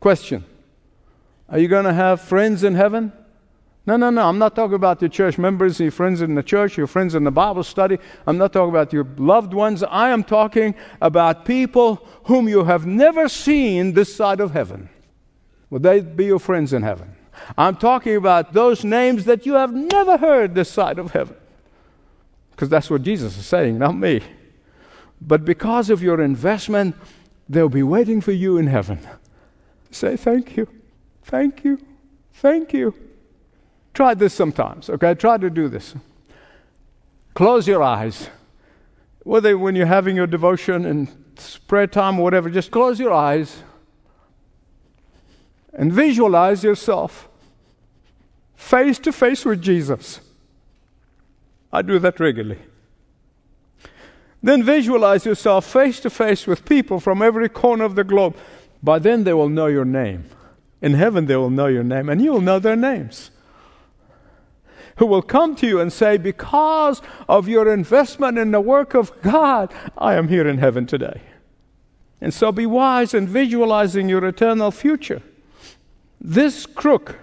Question 0.00 0.44
Are 1.48 1.58
you 1.58 1.68
going 1.68 1.86
to 1.86 1.94
have 1.94 2.20
friends 2.20 2.62
in 2.62 2.74
heaven? 2.74 3.14
No, 3.86 3.96
no, 3.96 4.10
no. 4.10 4.28
I'm 4.28 4.38
not 4.38 4.56
talking 4.56 4.74
about 4.74 5.00
your 5.00 5.08
church 5.08 5.38
members, 5.38 5.78
your 5.78 5.92
friends 5.92 6.20
in 6.20 6.34
the 6.34 6.42
church, 6.42 6.76
your 6.76 6.88
friends 6.88 7.14
in 7.14 7.22
the 7.22 7.30
Bible 7.30 7.62
study. 7.62 7.98
I'm 8.26 8.36
not 8.36 8.52
talking 8.52 8.70
about 8.70 8.92
your 8.92 9.06
loved 9.16 9.54
ones. 9.54 9.84
I 9.84 10.10
am 10.10 10.24
talking 10.24 10.74
about 11.00 11.44
people 11.44 12.04
whom 12.24 12.48
you 12.48 12.64
have 12.64 12.84
never 12.84 13.28
seen 13.28 13.92
this 13.92 14.14
side 14.14 14.40
of 14.40 14.50
heaven. 14.50 14.88
Will 15.70 15.78
they 15.78 16.00
be 16.00 16.26
your 16.26 16.40
friends 16.40 16.72
in 16.72 16.82
heaven? 16.82 17.14
I'm 17.56 17.76
talking 17.76 18.16
about 18.16 18.52
those 18.52 18.82
names 18.82 19.24
that 19.26 19.46
you 19.46 19.54
have 19.54 19.72
never 19.72 20.16
heard 20.16 20.54
this 20.54 20.70
side 20.70 20.98
of 20.98 21.12
heaven. 21.12 21.36
Because 22.50 22.68
that's 22.68 22.90
what 22.90 23.02
Jesus 23.02 23.36
is 23.38 23.46
saying, 23.46 23.78
not 23.78 23.94
me. 23.96 24.20
But 25.20 25.44
because 25.44 25.90
of 25.90 26.02
your 26.02 26.20
investment, 26.20 26.96
they'll 27.48 27.68
be 27.68 27.82
waiting 27.82 28.20
for 28.20 28.32
you 28.32 28.58
in 28.58 28.66
heaven. 28.66 28.98
Say 29.90 30.16
thank 30.16 30.56
you, 30.56 30.66
thank 31.22 31.62
you, 31.62 31.78
thank 32.32 32.72
you. 32.72 32.94
Try 33.96 34.12
this 34.12 34.34
sometimes, 34.34 34.90
okay? 34.90 35.14
Try 35.14 35.38
to 35.38 35.48
do 35.48 35.68
this. 35.68 35.94
Close 37.32 37.66
your 37.66 37.82
eyes. 37.82 38.28
Whether 39.22 39.56
when 39.56 39.74
you're 39.74 39.86
having 39.86 40.16
your 40.16 40.26
devotion 40.26 40.84
and 40.84 41.08
prayer 41.66 41.86
time 41.86 42.18
or 42.20 42.24
whatever, 42.24 42.50
just 42.50 42.70
close 42.70 43.00
your 43.00 43.14
eyes 43.14 43.62
and 45.72 45.90
visualize 45.90 46.62
yourself 46.62 47.26
face 48.54 48.98
to 48.98 49.12
face 49.12 49.46
with 49.46 49.62
Jesus. 49.62 50.20
I 51.72 51.80
do 51.80 51.98
that 51.98 52.20
regularly. 52.20 52.60
Then 54.42 54.62
visualize 54.62 55.24
yourself 55.24 55.64
face 55.64 56.00
to 56.00 56.10
face 56.10 56.46
with 56.46 56.66
people 56.66 57.00
from 57.00 57.22
every 57.22 57.48
corner 57.48 57.84
of 57.84 57.94
the 57.94 58.04
globe. 58.04 58.36
By 58.82 58.98
then, 58.98 59.24
they 59.24 59.32
will 59.32 59.48
know 59.48 59.68
your 59.68 59.86
name. 59.86 60.26
In 60.82 60.92
heaven, 60.92 61.24
they 61.24 61.36
will 61.36 61.48
know 61.48 61.68
your 61.68 61.82
name, 61.82 62.10
and 62.10 62.20
you 62.20 62.32
will 62.32 62.42
know 62.42 62.58
their 62.58 62.76
names 62.76 63.30
who 64.96 65.06
will 65.06 65.22
come 65.22 65.54
to 65.56 65.66
you 65.66 65.80
and 65.80 65.92
say, 65.92 66.16
Because 66.16 67.02
of 67.28 67.48
your 67.48 67.72
investment 67.72 68.38
in 68.38 68.50
the 68.50 68.60
work 68.60 68.94
of 68.94 69.12
God, 69.22 69.72
I 69.96 70.14
am 70.14 70.28
here 70.28 70.46
in 70.46 70.58
heaven 70.58 70.86
today. 70.86 71.20
And 72.20 72.32
so 72.32 72.50
be 72.50 72.66
wise 72.66 73.14
in 73.14 73.26
visualizing 73.26 74.08
your 74.08 74.24
eternal 74.24 74.70
future. 74.70 75.22
This 76.20 76.66
crook 76.66 77.16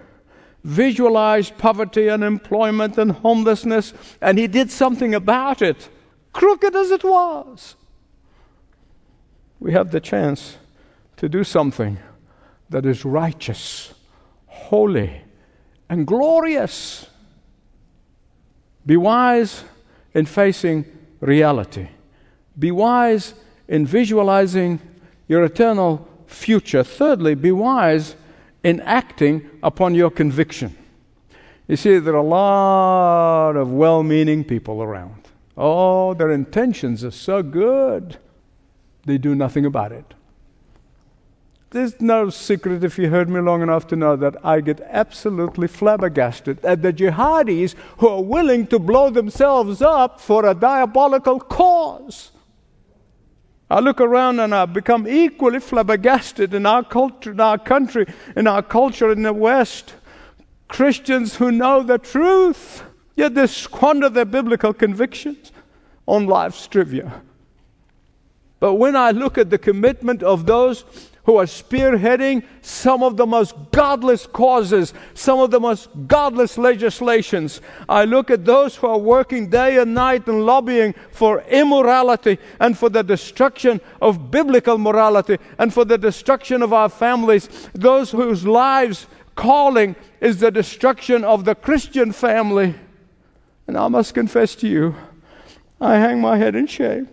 visualized 0.64 1.58
poverty, 1.58 2.08
and 2.08 2.24
employment 2.24 2.96
and 2.96 3.12
homelessness, 3.12 3.92
and 4.20 4.38
he 4.38 4.46
did 4.46 4.70
something 4.70 5.14
about 5.14 5.60
it, 5.60 5.90
crooked 6.32 6.74
as 6.74 6.90
it 6.90 7.04
was. 7.04 7.76
We 9.60 9.72
have 9.72 9.90
the 9.90 10.00
chance 10.00 10.56
to 11.18 11.28
do 11.28 11.44
something 11.44 11.98
that 12.70 12.86
is 12.86 13.04
righteous, 13.04 13.92
holy, 14.46 15.22
and 15.88 16.06
glorious. 16.06 17.08
Be 18.86 18.96
wise 18.96 19.64
in 20.12 20.26
facing 20.26 20.84
reality. 21.20 21.88
Be 22.58 22.70
wise 22.70 23.34
in 23.68 23.86
visualizing 23.86 24.80
your 25.26 25.44
eternal 25.44 26.06
future. 26.26 26.84
Thirdly, 26.84 27.34
be 27.34 27.50
wise 27.50 28.16
in 28.62 28.80
acting 28.80 29.48
upon 29.62 29.94
your 29.94 30.10
conviction. 30.10 30.76
You 31.66 31.76
see, 31.76 31.98
there 31.98 32.14
are 32.14 32.18
a 32.18 32.22
lot 32.22 33.56
of 33.56 33.70
well 33.70 34.02
meaning 34.02 34.44
people 34.44 34.82
around. 34.82 35.28
Oh, 35.56 36.14
their 36.14 36.30
intentions 36.30 37.04
are 37.04 37.10
so 37.10 37.42
good, 37.42 38.18
they 39.06 39.18
do 39.18 39.34
nothing 39.34 39.64
about 39.64 39.92
it 39.92 40.14
there's 41.74 42.00
no 42.00 42.30
secret 42.30 42.84
if 42.84 42.98
you 42.98 43.10
heard 43.10 43.28
me 43.28 43.40
long 43.40 43.60
enough 43.60 43.88
to 43.88 43.96
know 43.96 44.14
that 44.14 44.36
I 44.44 44.60
get 44.60 44.80
absolutely 44.88 45.66
flabbergasted 45.66 46.64
at 46.64 46.82
the 46.82 46.92
jihadis 46.92 47.74
who 47.98 48.08
are 48.08 48.22
willing 48.22 48.68
to 48.68 48.78
blow 48.78 49.10
themselves 49.10 49.82
up 49.82 50.20
for 50.20 50.46
a 50.46 50.54
diabolical 50.54 51.40
cause. 51.40 52.30
I 53.68 53.80
look 53.80 54.00
around 54.00 54.38
and 54.38 54.54
I 54.54 54.66
become 54.66 55.08
equally 55.08 55.58
flabbergasted 55.58 56.54
in 56.54 56.64
our 56.64 56.84
culture, 56.84 57.32
in 57.32 57.40
our 57.40 57.58
country, 57.58 58.06
in 58.36 58.46
our 58.46 58.62
culture 58.62 59.10
in 59.10 59.22
the 59.22 59.32
West. 59.32 59.94
Christians 60.68 61.34
who 61.34 61.50
know 61.50 61.82
the 61.82 61.98
truth, 61.98 62.84
yet 63.16 63.34
they 63.34 63.48
squander 63.48 64.08
their 64.08 64.24
biblical 64.24 64.72
convictions 64.72 65.50
on 66.06 66.26
life's 66.26 66.68
trivia. 66.68 67.20
But 68.60 68.74
when 68.74 68.94
I 68.94 69.10
look 69.10 69.38
at 69.38 69.50
the 69.50 69.58
commitment 69.58 70.22
of 70.22 70.46
those 70.46 70.84
who 71.24 71.36
are 71.36 71.46
spearheading 71.46 72.44
some 72.60 73.02
of 73.02 73.16
the 73.16 73.26
most 73.26 73.54
godless 73.72 74.26
causes, 74.26 74.92
some 75.14 75.38
of 75.38 75.50
the 75.50 75.60
most 75.60 75.88
godless 76.06 76.58
legislations. 76.58 77.60
I 77.88 78.04
look 78.04 78.30
at 78.30 78.44
those 78.44 78.76
who 78.76 78.86
are 78.86 78.98
working 78.98 79.48
day 79.48 79.78
and 79.78 79.94
night 79.94 80.26
and 80.26 80.44
lobbying 80.44 80.94
for 81.10 81.40
immorality 81.42 82.38
and 82.60 82.76
for 82.76 82.90
the 82.90 83.02
destruction 83.02 83.80
of 84.02 84.30
biblical 84.30 84.76
morality 84.76 85.38
and 85.58 85.72
for 85.72 85.84
the 85.84 85.98
destruction 85.98 86.62
of 86.62 86.72
our 86.72 86.90
families, 86.90 87.48
those 87.72 88.10
whose 88.10 88.46
lives 88.46 89.06
calling 89.34 89.96
is 90.20 90.40
the 90.40 90.50
destruction 90.50 91.24
of 91.24 91.44
the 91.44 91.54
Christian 91.54 92.12
family. 92.12 92.74
And 93.66 93.78
I 93.78 93.88
must 93.88 94.12
confess 94.12 94.54
to 94.56 94.68
you, 94.68 94.94
I 95.80 95.96
hang 95.96 96.20
my 96.20 96.36
head 96.36 96.54
in 96.54 96.66
shame. 96.66 97.08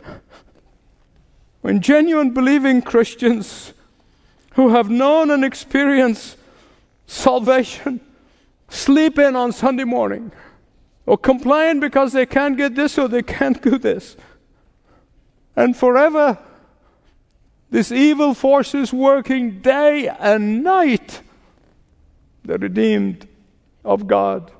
When 1.61 1.79
genuine 1.79 2.31
believing 2.31 2.81
Christians 2.81 3.73
who 4.51 4.69
have 4.69 4.89
known 4.89 5.31
and 5.31 5.43
experienced 5.43 6.37
salvation 7.07 7.99
sleep 8.69 9.19
in 9.19 9.35
on 9.35 9.51
Sunday 9.51 9.83
morning 9.83 10.31
or 11.05 11.17
complain 11.17 11.79
because 11.79 12.13
they 12.13 12.25
can't 12.25 12.57
get 12.57 12.75
this 12.75 12.97
or 12.97 13.07
they 13.07 13.21
can't 13.21 13.61
do 13.61 13.77
this. 13.77 14.15
And 15.55 15.75
forever, 15.75 16.37
this 17.69 17.91
evil 17.91 18.33
force 18.33 18.73
is 18.73 18.93
working 18.93 19.61
day 19.61 20.07
and 20.07 20.63
night. 20.63 21.21
The 22.43 22.57
redeemed 22.57 23.27
of 23.83 24.07
God 24.07 24.51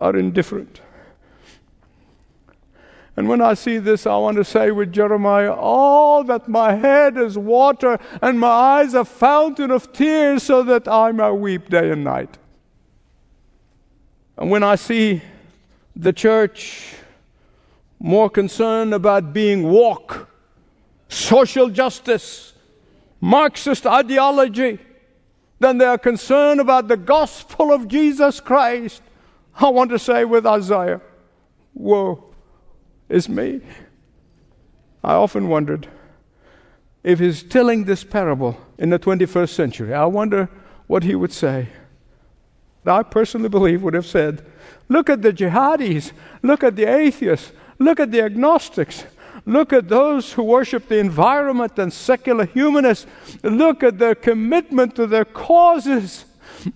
are 0.00 0.16
indifferent. 0.16 0.80
And 3.16 3.28
when 3.28 3.40
I 3.40 3.54
see 3.54 3.78
this, 3.78 4.06
I 4.06 4.16
want 4.16 4.36
to 4.36 4.44
say 4.44 4.70
with 4.70 4.92
Jeremiah, 4.92 5.54
Oh, 5.56 6.22
that 6.24 6.48
my 6.48 6.74
head 6.74 7.16
is 7.16 7.38
water 7.38 7.98
and 8.20 8.38
my 8.38 8.48
eyes 8.48 8.92
a 8.92 9.06
fountain 9.06 9.70
of 9.70 9.92
tears, 9.92 10.42
so 10.42 10.62
that 10.64 10.86
I 10.86 11.12
may 11.12 11.30
weep 11.30 11.70
day 11.70 11.90
and 11.90 12.04
night. 12.04 12.36
And 14.36 14.50
when 14.50 14.62
I 14.62 14.74
see 14.74 15.22
the 15.94 16.12
church 16.12 16.94
more 17.98 18.28
concerned 18.28 18.92
about 18.92 19.32
being 19.32 19.70
woke, 19.70 20.28
social 21.08 21.70
justice, 21.70 22.52
Marxist 23.18 23.86
ideology, 23.86 24.78
than 25.58 25.78
they 25.78 25.86
are 25.86 25.96
concerned 25.96 26.60
about 26.60 26.86
the 26.86 26.98
gospel 26.98 27.72
of 27.72 27.88
Jesus 27.88 28.40
Christ, 28.40 29.00
I 29.58 29.70
want 29.70 29.88
to 29.88 29.98
say 29.98 30.26
with 30.26 30.44
Isaiah, 30.44 31.00
Woe 31.72 32.26
is 33.08 33.28
me. 33.28 33.60
I 35.02 35.14
often 35.14 35.48
wondered 35.48 35.88
if 37.04 37.20
he's 37.20 37.42
telling 37.42 37.84
this 37.84 38.02
parable 38.02 38.60
in 38.78 38.90
the 38.90 38.98
21st 38.98 39.50
century, 39.50 39.94
I 39.94 40.06
wonder 40.06 40.48
what 40.88 41.04
he 41.04 41.14
would 41.14 41.32
say. 41.32 41.68
I 42.84 43.02
personally 43.02 43.48
believe, 43.48 43.82
would 43.82 43.94
have 43.94 44.06
said, 44.06 44.44
Look 44.88 45.10
at 45.10 45.22
the 45.22 45.32
jihadis, 45.32 46.12
look 46.42 46.62
at 46.62 46.76
the 46.76 46.84
atheists, 46.84 47.52
look 47.78 47.98
at 47.98 48.12
the 48.12 48.22
agnostics, 48.22 49.04
look 49.44 49.72
at 49.72 49.88
those 49.88 50.32
who 50.32 50.42
worship 50.42 50.88
the 50.88 50.98
environment 50.98 51.78
and 51.78 51.92
secular 51.92 52.44
humanists, 52.46 53.06
look 53.42 53.82
at 53.82 53.98
their 53.98 54.14
commitment 54.14 54.94
to 54.96 55.06
their 55.06 55.24
causes, 55.24 56.24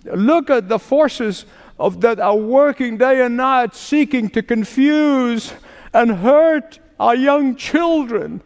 look 0.05 0.49
at 0.49 0.67
the 0.67 0.79
forces 0.79 1.45
of, 1.79 2.01
that 2.01 2.19
are 2.19 2.35
working 2.35 2.97
day 2.97 3.21
and 3.21 3.37
night 3.37 3.75
seeking 3.75 4.29
to 4.29 4.43
confuse 4.43 5.53
and 5.93 6.11
hurt 6.11 6.79
our 6.99 7.15
young 7.15 7.55
children. 7.55 8.41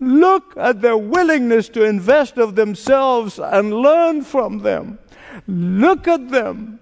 Look 0.00 0.54
at 0.56 0.80
their 0.80 0.96
willingness 0.96 1.68
to 1.70 1.84
invest 1.84 2.38
of 2.38 2.54
themselves 2.54 3.38
and 3.38 3.72
learn 3.72 4.22
from 4.22 4.60
them. 4.60 4.98
Look 5.46 6.06
at 6.06 6.28
them. 6.28 6.80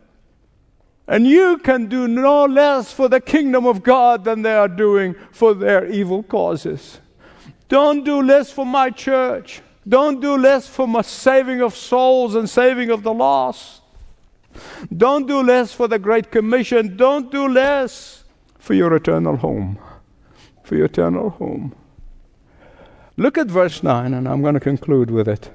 And 1.08 1.26
you 1.26 1.58
can 1.58 1.86
do 1.86 2.08
no 2.08 2.44
less 2.44 2.92
for 2.92 3.08
the 3.08 3.20
kingdom 3.20 3.64
of 3.64 3.82
God 3.82 4.24
than 4.24 4.42
they 4.42 4.54
are 4.54 4.68
doing 4.68 5.14
for 5.30 5.54
their 5.54 5.86
evil 5.86 6.22
causes. 6.22 7.00
Don't 7.68 8.04
do 8.04 8.20
less 8.22 8.50
for 8.50 8.66
my 8.66 8.90
church. 8.90 9.62
Don't 9.88 10.20
do 10.20 10.36
less 10.36 10.66
for 10.66 10.88
my 10.88 11.02
saving 11.02 11.62
of 11.62 11.76
souls 11.76 12.34
and 12.34 12.50
saving 12.50 12.90
of 12.90 13.04
the 13.04 13.14
lost. 13.14 13.82
Don't 14.94 15.26
do 15.26 15.42
less 15.42 15.72
for 15.72 15.86
the 15.86 15.98
Great 15.98 16.32
Commission. 16.32 16.96
Don't 16.96 17.30
do 17.30 17.46
less 17.46 18.24
for 18.58 18.74
your 18.74 18.94
eternal 18.94 19.36
home. 19.36 19.78
For 20.66 20.74
your 20.74 20.86
eternal 20.86 21.30
home. 21.30 21.76
Look 23.16 23.38
at 23.38 23.46
verse 23.46 23.84
9, 23.84 24.12
and 24.12 24.28
I'm 24.28 24.42
going 24.42 24.54
to 24.54 24.60
conclude 24.60 25.12
with 25.12 25.28
it. 25.28 25.50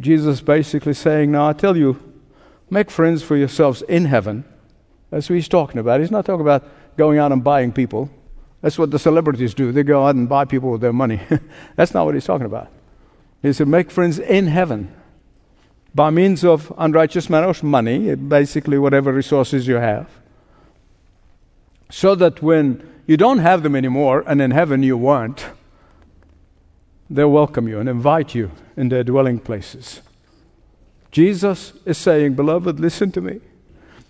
Jesus 0.00 0.40
basically 0.40 0.94
saying, 0.94 1.30
Now 1.30 1.48
I 1.48 1.52
tell 1.52 1.76
you, 1.76 2.12
make 2.68 2.90
friends 2.90 3.22
for 3.22 3.36
yourselves 3.36 3.82
in 3.82 4.06
heaven. 4.06 4.44
That's 5.10 5.30
what 5.30 5.36
he's 5.36 5.46
talking 5.46 5.78
about. 5.78 6.00
He's 6.00 6.10
not 6.10 6.26
talking 6.26 6.40
about 6.40 6.68
going 6.96 7.20
out 7.20 7.30
and 7.30 7.44
buying 7.44 7.70
people. 7.70 8.10
That's 8.62 8.76
what 8.80 8.90
the 8.90 8.98
celebrities 8.98 9.54
do. 9.54 9.70
They 9.70 9.84
go 9.84 10.04
out 10.04 10.16
and 10.16 10.28
buy 10.28 10.44
people 10.44 10.72
with 10.72 10.80
their 10.80 10.92
money. 10.92 11.20
That's 11.76 11.94
not 11.94 12.04
what 12.04 12.14
he's 12.14 12.24
talking 12.24 12.46
about. 12.46 12.68
He 13.42 13.52
said, 13.52 13.68
Make 13.68 13.92
friends 13.92 14.18
in 14.18 14.48
heaven 14.48 14.92
by 15.94 16.10
means 16.10 16.44
of 16.44 16.72
unrighteous 16.78 17.30
matters, 17.30 17.62
money, 17.62 18.16
basically 18.16 18.76
whatever 18.76 19.12
resources 19.12 19.68
you 19.68 19.76
have, 19.76 20.10
so 21.90 22.16
that 22.16 22.42
when 22.42 22.88
you 23.06 23.16
don't 23.16 23.38
have 23.38 23.62
them 23.62 23.74
anymore 23.74 24.24
and 24.26 24.40
in 24.40 24.50
heaven 24.50 24.82
you 24.82 24.96
won't, 24.96 25.46
they'll 27.10 27.30
welcome 27.30 27.68
you 27.68 27.78
and 27.78 27.88
invite 27.88 28.34
you 28.34 28.50
in 28.76 28.88
their 28.88 29.04
dwelling 29.04 29.38
places. 29.38 30.00
Jesus 31.10 31.72
is 31.84 31.98
saying, 31.98 32.34
Beloved, 32.34 32.80
listen 32.80 33.12
to 33.12 33.20
me. 33.20 33.40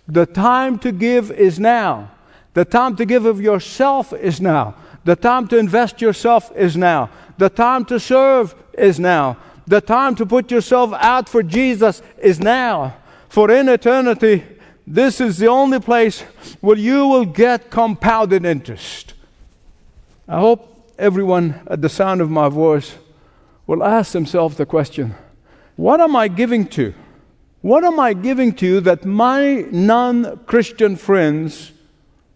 The 0.07 0.25
time 0.25 0.79
to 0.79 0.91
give 0.91 1.31
is 1.31 1.59
now. 1.59 2.11
The 2.53 2.65
time 2.65 2.95
to 2.97 3.05
give 3.05 3.25
of 3.25 3.41
yourself 3.41 4.13
is 4.13 4.39
now. 4.39 4.75
The 5.05 5.15
time 5.15 5.47
to 5.49 5.57
invest 5.57 6.01
yourself 6.01 6.51
is 6.55 6.77
now. 6.77 7.09
The 7.37 7.49
time 7.49 7.83
to 7.85 7.99
serve 7.99 8.55
is 8.77 8.99
now. 8.99 9.37
The 9.67 9.81
time 9.81 10.15
to 10.15 10.25
put 10.25 10.51
yourself 10.51 10.93
out 10.93 11.27
for 11.27 11.43
Jesus 11.43 12.01
is 12.17 12.39
now. 12.39 12.95
For 13.27 13.49
in 13.49 13.67
eternity, 13.69 14.43
this 14.85 15.21
is 15.21 15.37
the 15.37 15.47
only 15.47 15.79
place 15.79 16.21
where 16.61 16.77
you 16.77 17.07
will 17.07 17.25
get 17.25 17.69
compounded 17.69 18.45
interest. 18.45 19.13
I 20.27 20.39
hope 20.39 20.93
everyone 20.97 21.61
at 21.67 21.81
the 21.81 21.89
sound 21.89 22.21
of 22.21 22.29
my 22.29 22.49
voice 22.49 22.95
will 23.65 23.83
ask 23.83 24.11
themselves 24.11 24.57
the 24.57 24.65
question 24.65 25.15
what 25.75 25.99
am 25.99 26.15
I 26.15 26.27
giving 26.27 26.67
to? 26.67 26.93
What 27.61 27.83
am 27.83 27.99
I 27.99 28.13
giving 28.13 28.53
to 28.55 28.65
you 28.65 28.79
that 28.81 29.05
my 29.05 29.65
non 29.71 30.37
Christian 30.45 30.95
friends 30.95 31.71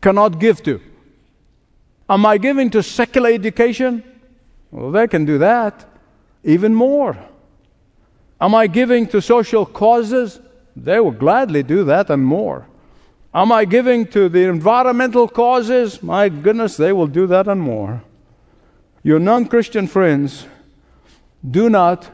cannot 0.02 0.40
give 0.40 0.64
to? 0.64 0.82
Am 2.10 2.26
I 2.26 2.38
giving 2.38 2.70
to 2.72 2.82
secular 2.82 3.30
education? 3.30 4.04
Well, 4.72 4.92
they 4.92 5.08
can 5.08 5.26
do 5.26 5.38
that 5.40 5.86
even 6.44 6.74
more. 6.74 7.18
Am 8.40 8.56
I 8.56 8.68
giving 8.68 9.08
to 9.08 9.22
social 9.22 9.66
causes? 9.66 10.40
They 10.84 11.00
will 11.00 11.12
gladly 11.12 11.64
do 11.64 11.84
that 11.86 12.10
and 12.10 12.24
more. 12.24 12.68
Am 13.34 13.52
I 13.52 13.66
giving 13.66 14.06
to 14.08 14.30
the 14.30 14.44
environmental 14.48 15.28
causes? 15.28 16.04
My 16.04 16.30
goodness, 16.30 16.78
they 16.78 16.94
will 16.94 17.08
do 17.08 17.26
that 17.28 17.48
and 17.48 17.60
more. 17.60 18.04
Your 19.04 19.20
non 19.20 19.48
Christian 19.48 19.88
friends 19.88 20.46
do 21.50 21.70
not 21.70 22.10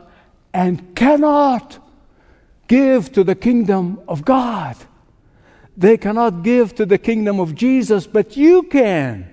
and 0.53 0.95
cannot 0.95 1.79
give 2.67 3.11
to 3.13 3.23
the 3.23 3.35
kingdom 3.35 3.99
of 4.07 4.23
God. 4.23 4.77
They 5.75 5.97
cannot 5.97 6.43
give 6.43 6.73
to 6.75 6.85
the 6.85 6.97
kingdom 6.97 7.39
of 7.39 7.55
Jesus, 7.55 8.07
but 8.07 8.37
you 8.37 8.63
can. 8.63 9.29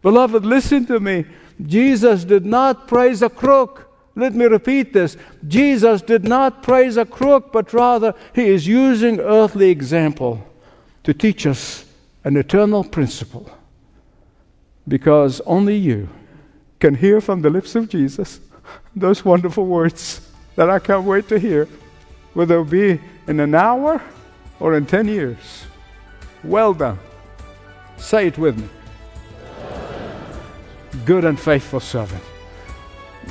Beloved, 0.00 0.46
listen 0.46 0.86
to 0.86 1.00
me. 1.00 1.26
Jesus 1.60 2.24
did 2.24 2.46
not 2.46 2.88
praise 2.88 3.20
a 3.22 3.28
crook. 3.28 3.85
Let 4.16 4.34
me 4.34 4.46
repeat 4.46 4.94
this. 4.94 5.18
Jesus 5.46 6.00
did 6.00 6.24
not 6.24 6.62
praise 6.62 6.96
a 6.96 7.04
crook, 7.04 7.52
but 7.52 7.74
rather 7.74 8.14
he 8.34 8.48
is 8.48 8.66
using 8.66 9.20
earthly 9.20 9.68
example 9.68 10.42
to 11.04 11.12
teach 11.12 11.46
us 11.46 11.84
an 12.24 12.38
eternal 12.38 12.82
principle. 12.82 13.48
Because 14.88 15.42
only 15.44 15.76
you 15.76 16.08
can 16.80 16.94
hear 16.94 17.20
from 17.20 17.42
the 17.42 17.50
lips 17.50 17.74
of 17.74 17.90
Jesus 17.90 18.40
those 18.96 19.22
wonderful 19.22 19.66
words 19.66 20.26
that 20.56 20.70
I 20.70 20.78
can't 20.78 21.04
wait 21.04 21.28
to 21.28 21.38
hear 21.38 21.68
whether 22.32 22.60
it 22.60 22.70
be 22.70 23.00
in 23.26 23.38
an 23.38 23.54
hour 23.54 24.00
or 24.60 24.76
in 24.76 24.86
10 24.86 25.08
years. 25.08 25.66
Well 26.42 26.72
done. 26.72 26.98
Say 27.98 28.28
it 28.28 28.38
with 28.38 28.58
me. 28.58 28.68
Good 31.04 31.26
and 31.26 31.38
faithful 31.38 31.80
servant. 31.80 32.22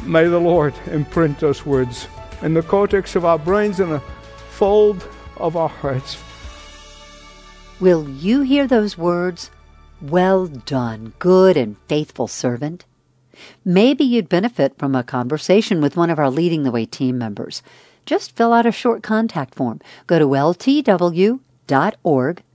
May 0.03 0.27
the 0.27 0.39
Lord 0.39 0.73
imprint 0.87 1.39
those 1.39 1.65
words 1.65 2.07
in 2.41 2.53
the 2.53 2.61
cortex 2.61 3.15
of 3.15 3.25
our 3.25 3.39
brains 3.39 3.79
and 3.79 3.91
the 3.91 3.99
fold 4.49 5.07
of 5.37 5.55
our 5.55 5.69
hearts. 5.69 6.17
Will 7.79 8.09
you 8.09 8.41
hear 8.41 8.67
those 8.67 8.97
words? 8.97 9.49
Well 10.01 10.47
done, 10.47 11.13
good 11.19 11.57
and 11.57 11.77
faithful 11.87 12.27
servant. 12.27 12.85
Maybe 13.63 14.03
you'd 14.03 14.29
benefit 14.29 14.77
from 14.77 14.95
a 14.95 15.03
conversation 15.03 15.81
with 15.81 15.97
one 15.97 16.09
of 16.09 16.19
our 16.19 16.29
Leading 16.29 16.63
the 16.63 16.71
Way 16.71 16.85
team 16.85 17.17
members 17.17 17.61
just 18.05 18.35
fill 18.35 18.53
out 18.53 18.65
a 18.65 18.71
short 18.71 19.03
contact 19.03 19.55
form. 19.55 19.81
Go 20.07 20.19
to 20.19 20.25
ltw.org 20.25 21.39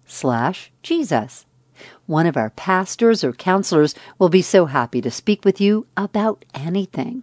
slash 0.06 0.72
Jesus. 0.82 1.46
One 2.06 2.26
of 2.26 2.36
our 2.36 2.50
pastors 2.50 3.24
or 3.24 3.32
counselors 3.32 3.94
will 4.18 4.28
be 4.28 4.42
so 4.42 4.66
happy 4.66 5.00
to 5.00 5.10
speak 5.10 5.44
with 5.44 5.60
you 5.60 5.86
about 5.96 6.44
anything. 6.54 7.22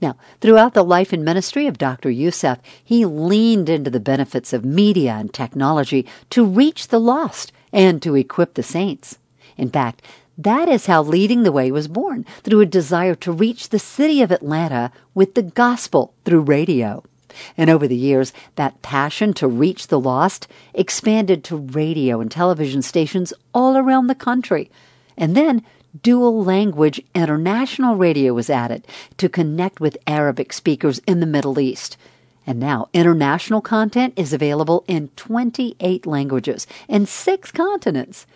Now, 0.00 0.16
throughout 0.40 0.74
the 0.74 0.84
life 0.84 1.12
and 1.12 1.24
ministry 1.24 1.66
of 1.66 1.78
Dr. 1.78 2.10
Youssef, 2.10 2.58
he 2.82 3.04
leaned 3.04 3.68
into 3.68 3.90
the 3.90 4.00
benefits 4.00 4.52
of 4.52 4.64
media 4.64 5.12
and 5.12 5.32
technology 5.32 6.06
to 6.30 6.44
reach 6.44 6.88
the 6.88 7.00
lost 7.00 7.52
and 7.72 8.00
to 8.02 8.14
equip 8.14 8.54
the 8.54 8.62
saints. 8.62 9.18
In 9.56 9.70
fact, 9.70 10.02
that 10.38 10.68
is 10.68 10.86
how 10.86 11.02
Leading 11.02 11.44
the 11.44 11.52
Way 11.52 11.70
was 11.70 11.88
born, 11.88 12.26
through 12.42 12.60
a 12.60 12.66
desire 12.66 13.14
to 13.16 13.32
reach 13.32 13.70
the 13.70 13.78
city 13.78 14.20
of 14.20 14.30
Atlanta 14.30 14.92
with 15.14 15.34
the 15.34 15.42
gospel 15.42 16.12
through 16.24 16.42
radio. 16.42 17.02
And 17.56 17.70
over 17.70 17.86
the 17.86 17.96
years, 17.96 18.32
that 18.56 18.82
passion 18.82 19.32
to 19.34 19.48
reach 19.48 19.86
the 19.86 20.00
lost 20.00 20.46
expanded 20.74 21.44
to 21.44 21.56
radio 21.56 22.20
and 22.20 22.30
television 22.30 22.82
stations 22.82 23.32
all 23.54 23.76
around 23.76 24.06
the 24.06 24.14
country. 24.14 24.70
And 25.16 25.34
then 25.34 25.64
dual 26.02 26.42
language 26.42 27.00
international 27.14 27.96
radio 27.96 28.34
was 28.34 28.50
added 28.50 28.86
to 29.18 29.28
connect 29.28 29.80
with 29.80 29.98
Arabic 30.06 30.52
speakers 30.52 30.98
in 31.06 31.20
the 31.20 31.26
Middle 31.26 31.58
East. 31.60 31.96
And 32.46 32.60
now 32.60 32.88
international 32.92 33.60
content 33.60 34.14
is 34.16 34.32
available 34.32 34.84
in 34.86 35.08
28 35.16 36.06
languages 36.06 36.66
and 36.88 37.08
six 37.08 37.50
continents. 37.50 38.26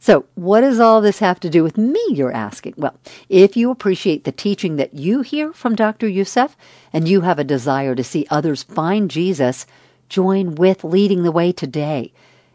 So, 0.00 0.26
what 0.34 0.60
does 0.60 0.80
all 0.80 1.00
this 1.00 1.20
have 1.20 1.40
to 1.40 1.48
do 1.48 1.62
with 1.62 1.78
me, 1.78 2.04
you're 2.10 2.30
asking? 2.30 2.74
Well, 2.76 2.94
if 3.30 3.56
you 3.56 3.70
appreciate 3.70 4.24
the 4.24 4.32
teaching 4.32 4.76
that 4.76 4.92
you 4.92 5.22
hear 5.22 5.52
from 5.54 5.74
Dr. 5.74 6.06
Youssef 6.06 6.58
and 6.92 7.08
you 7.08 7.22
have 7.22 7.38
a 7.38 7.44
desire 7.44 7.94
to 7.94 8.04
see 8.04 8.26
others 8.28 8.64
find 8.64 9.10
Jesus, 9.10 9.66
join 10.10 10.56
with 10.56 10.84
Leading 10.84 11.22
the 11.22 11.32
Way 11.32 11.52
today. 11.52 12.12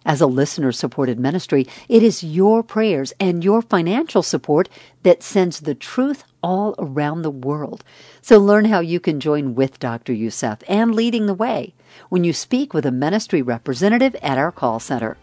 As 0.10 0.22
a 0.22 0.26
listener 0.26 0.72
supported 0.72 1.20
ministry, 1.20 1.68
it 1.88 2.02
is 2.02 2.24
your 2.24 2.64
prayers 2.64 3.14
and 3.20 3.44
your 3.44 3.62
financial 3.62 4.24
support 4.24 4.68
that 5.04 5.22
sends 5.22 5.60
the 5.60 5.76
truth 5.76 6.24
all 6.42 6.74
around 6.80 7.22
the 7.22 7.30
world. 7.30 7.84
So 8.20 8.40
learn 8.40 8.66
how 8.66 8.80
you 8.80 9.00
can 9.00 9.20
join 9.20 9.54
with 9.54 9.78
Dr. 9.78 10.12
Youssef 10.12 10.64
and 10.68 10.96
Leading 10.96 11.28
the 11.28 11.36
Way 11.36 11.76
when 12.10 12.24
you 12.24 12.34
speak 12.34 12.74
with 12.74 12.88
a 12.88 12.92
ministry 12.92 13.44
representative 13.44 14.16
at 14.24 14.40
our 14.40 14.52
call 14.52 14.80
center. 14.80 15.16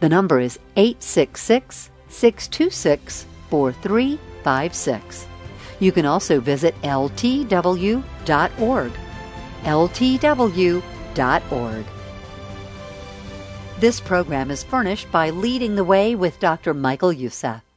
The 0.00 0.08
number 0.08 0.40
is 0.40 0.58
866 0.76 1.90
626 2.08 3.26
4356. 3.50 5.26
You 5.78 5.92
can 5.92 6.06
also 6.06 6.40
visit 6.40 6.74
ltw.org. 6.80 8.02
ltw.org. 9.62 10.82
This 13.82 13.98
program 13.98 14.52
is 14.52 14.62
furnished 14.62 15.10
by 15.10 15.30
Leading 15.30 15.74
the 15.74 15.82
Way 15.82 16.14
with 16.14 16.38
Dr. 16.38 16.72
Michael 16.72 17.12
Youssef. 17.12 17.71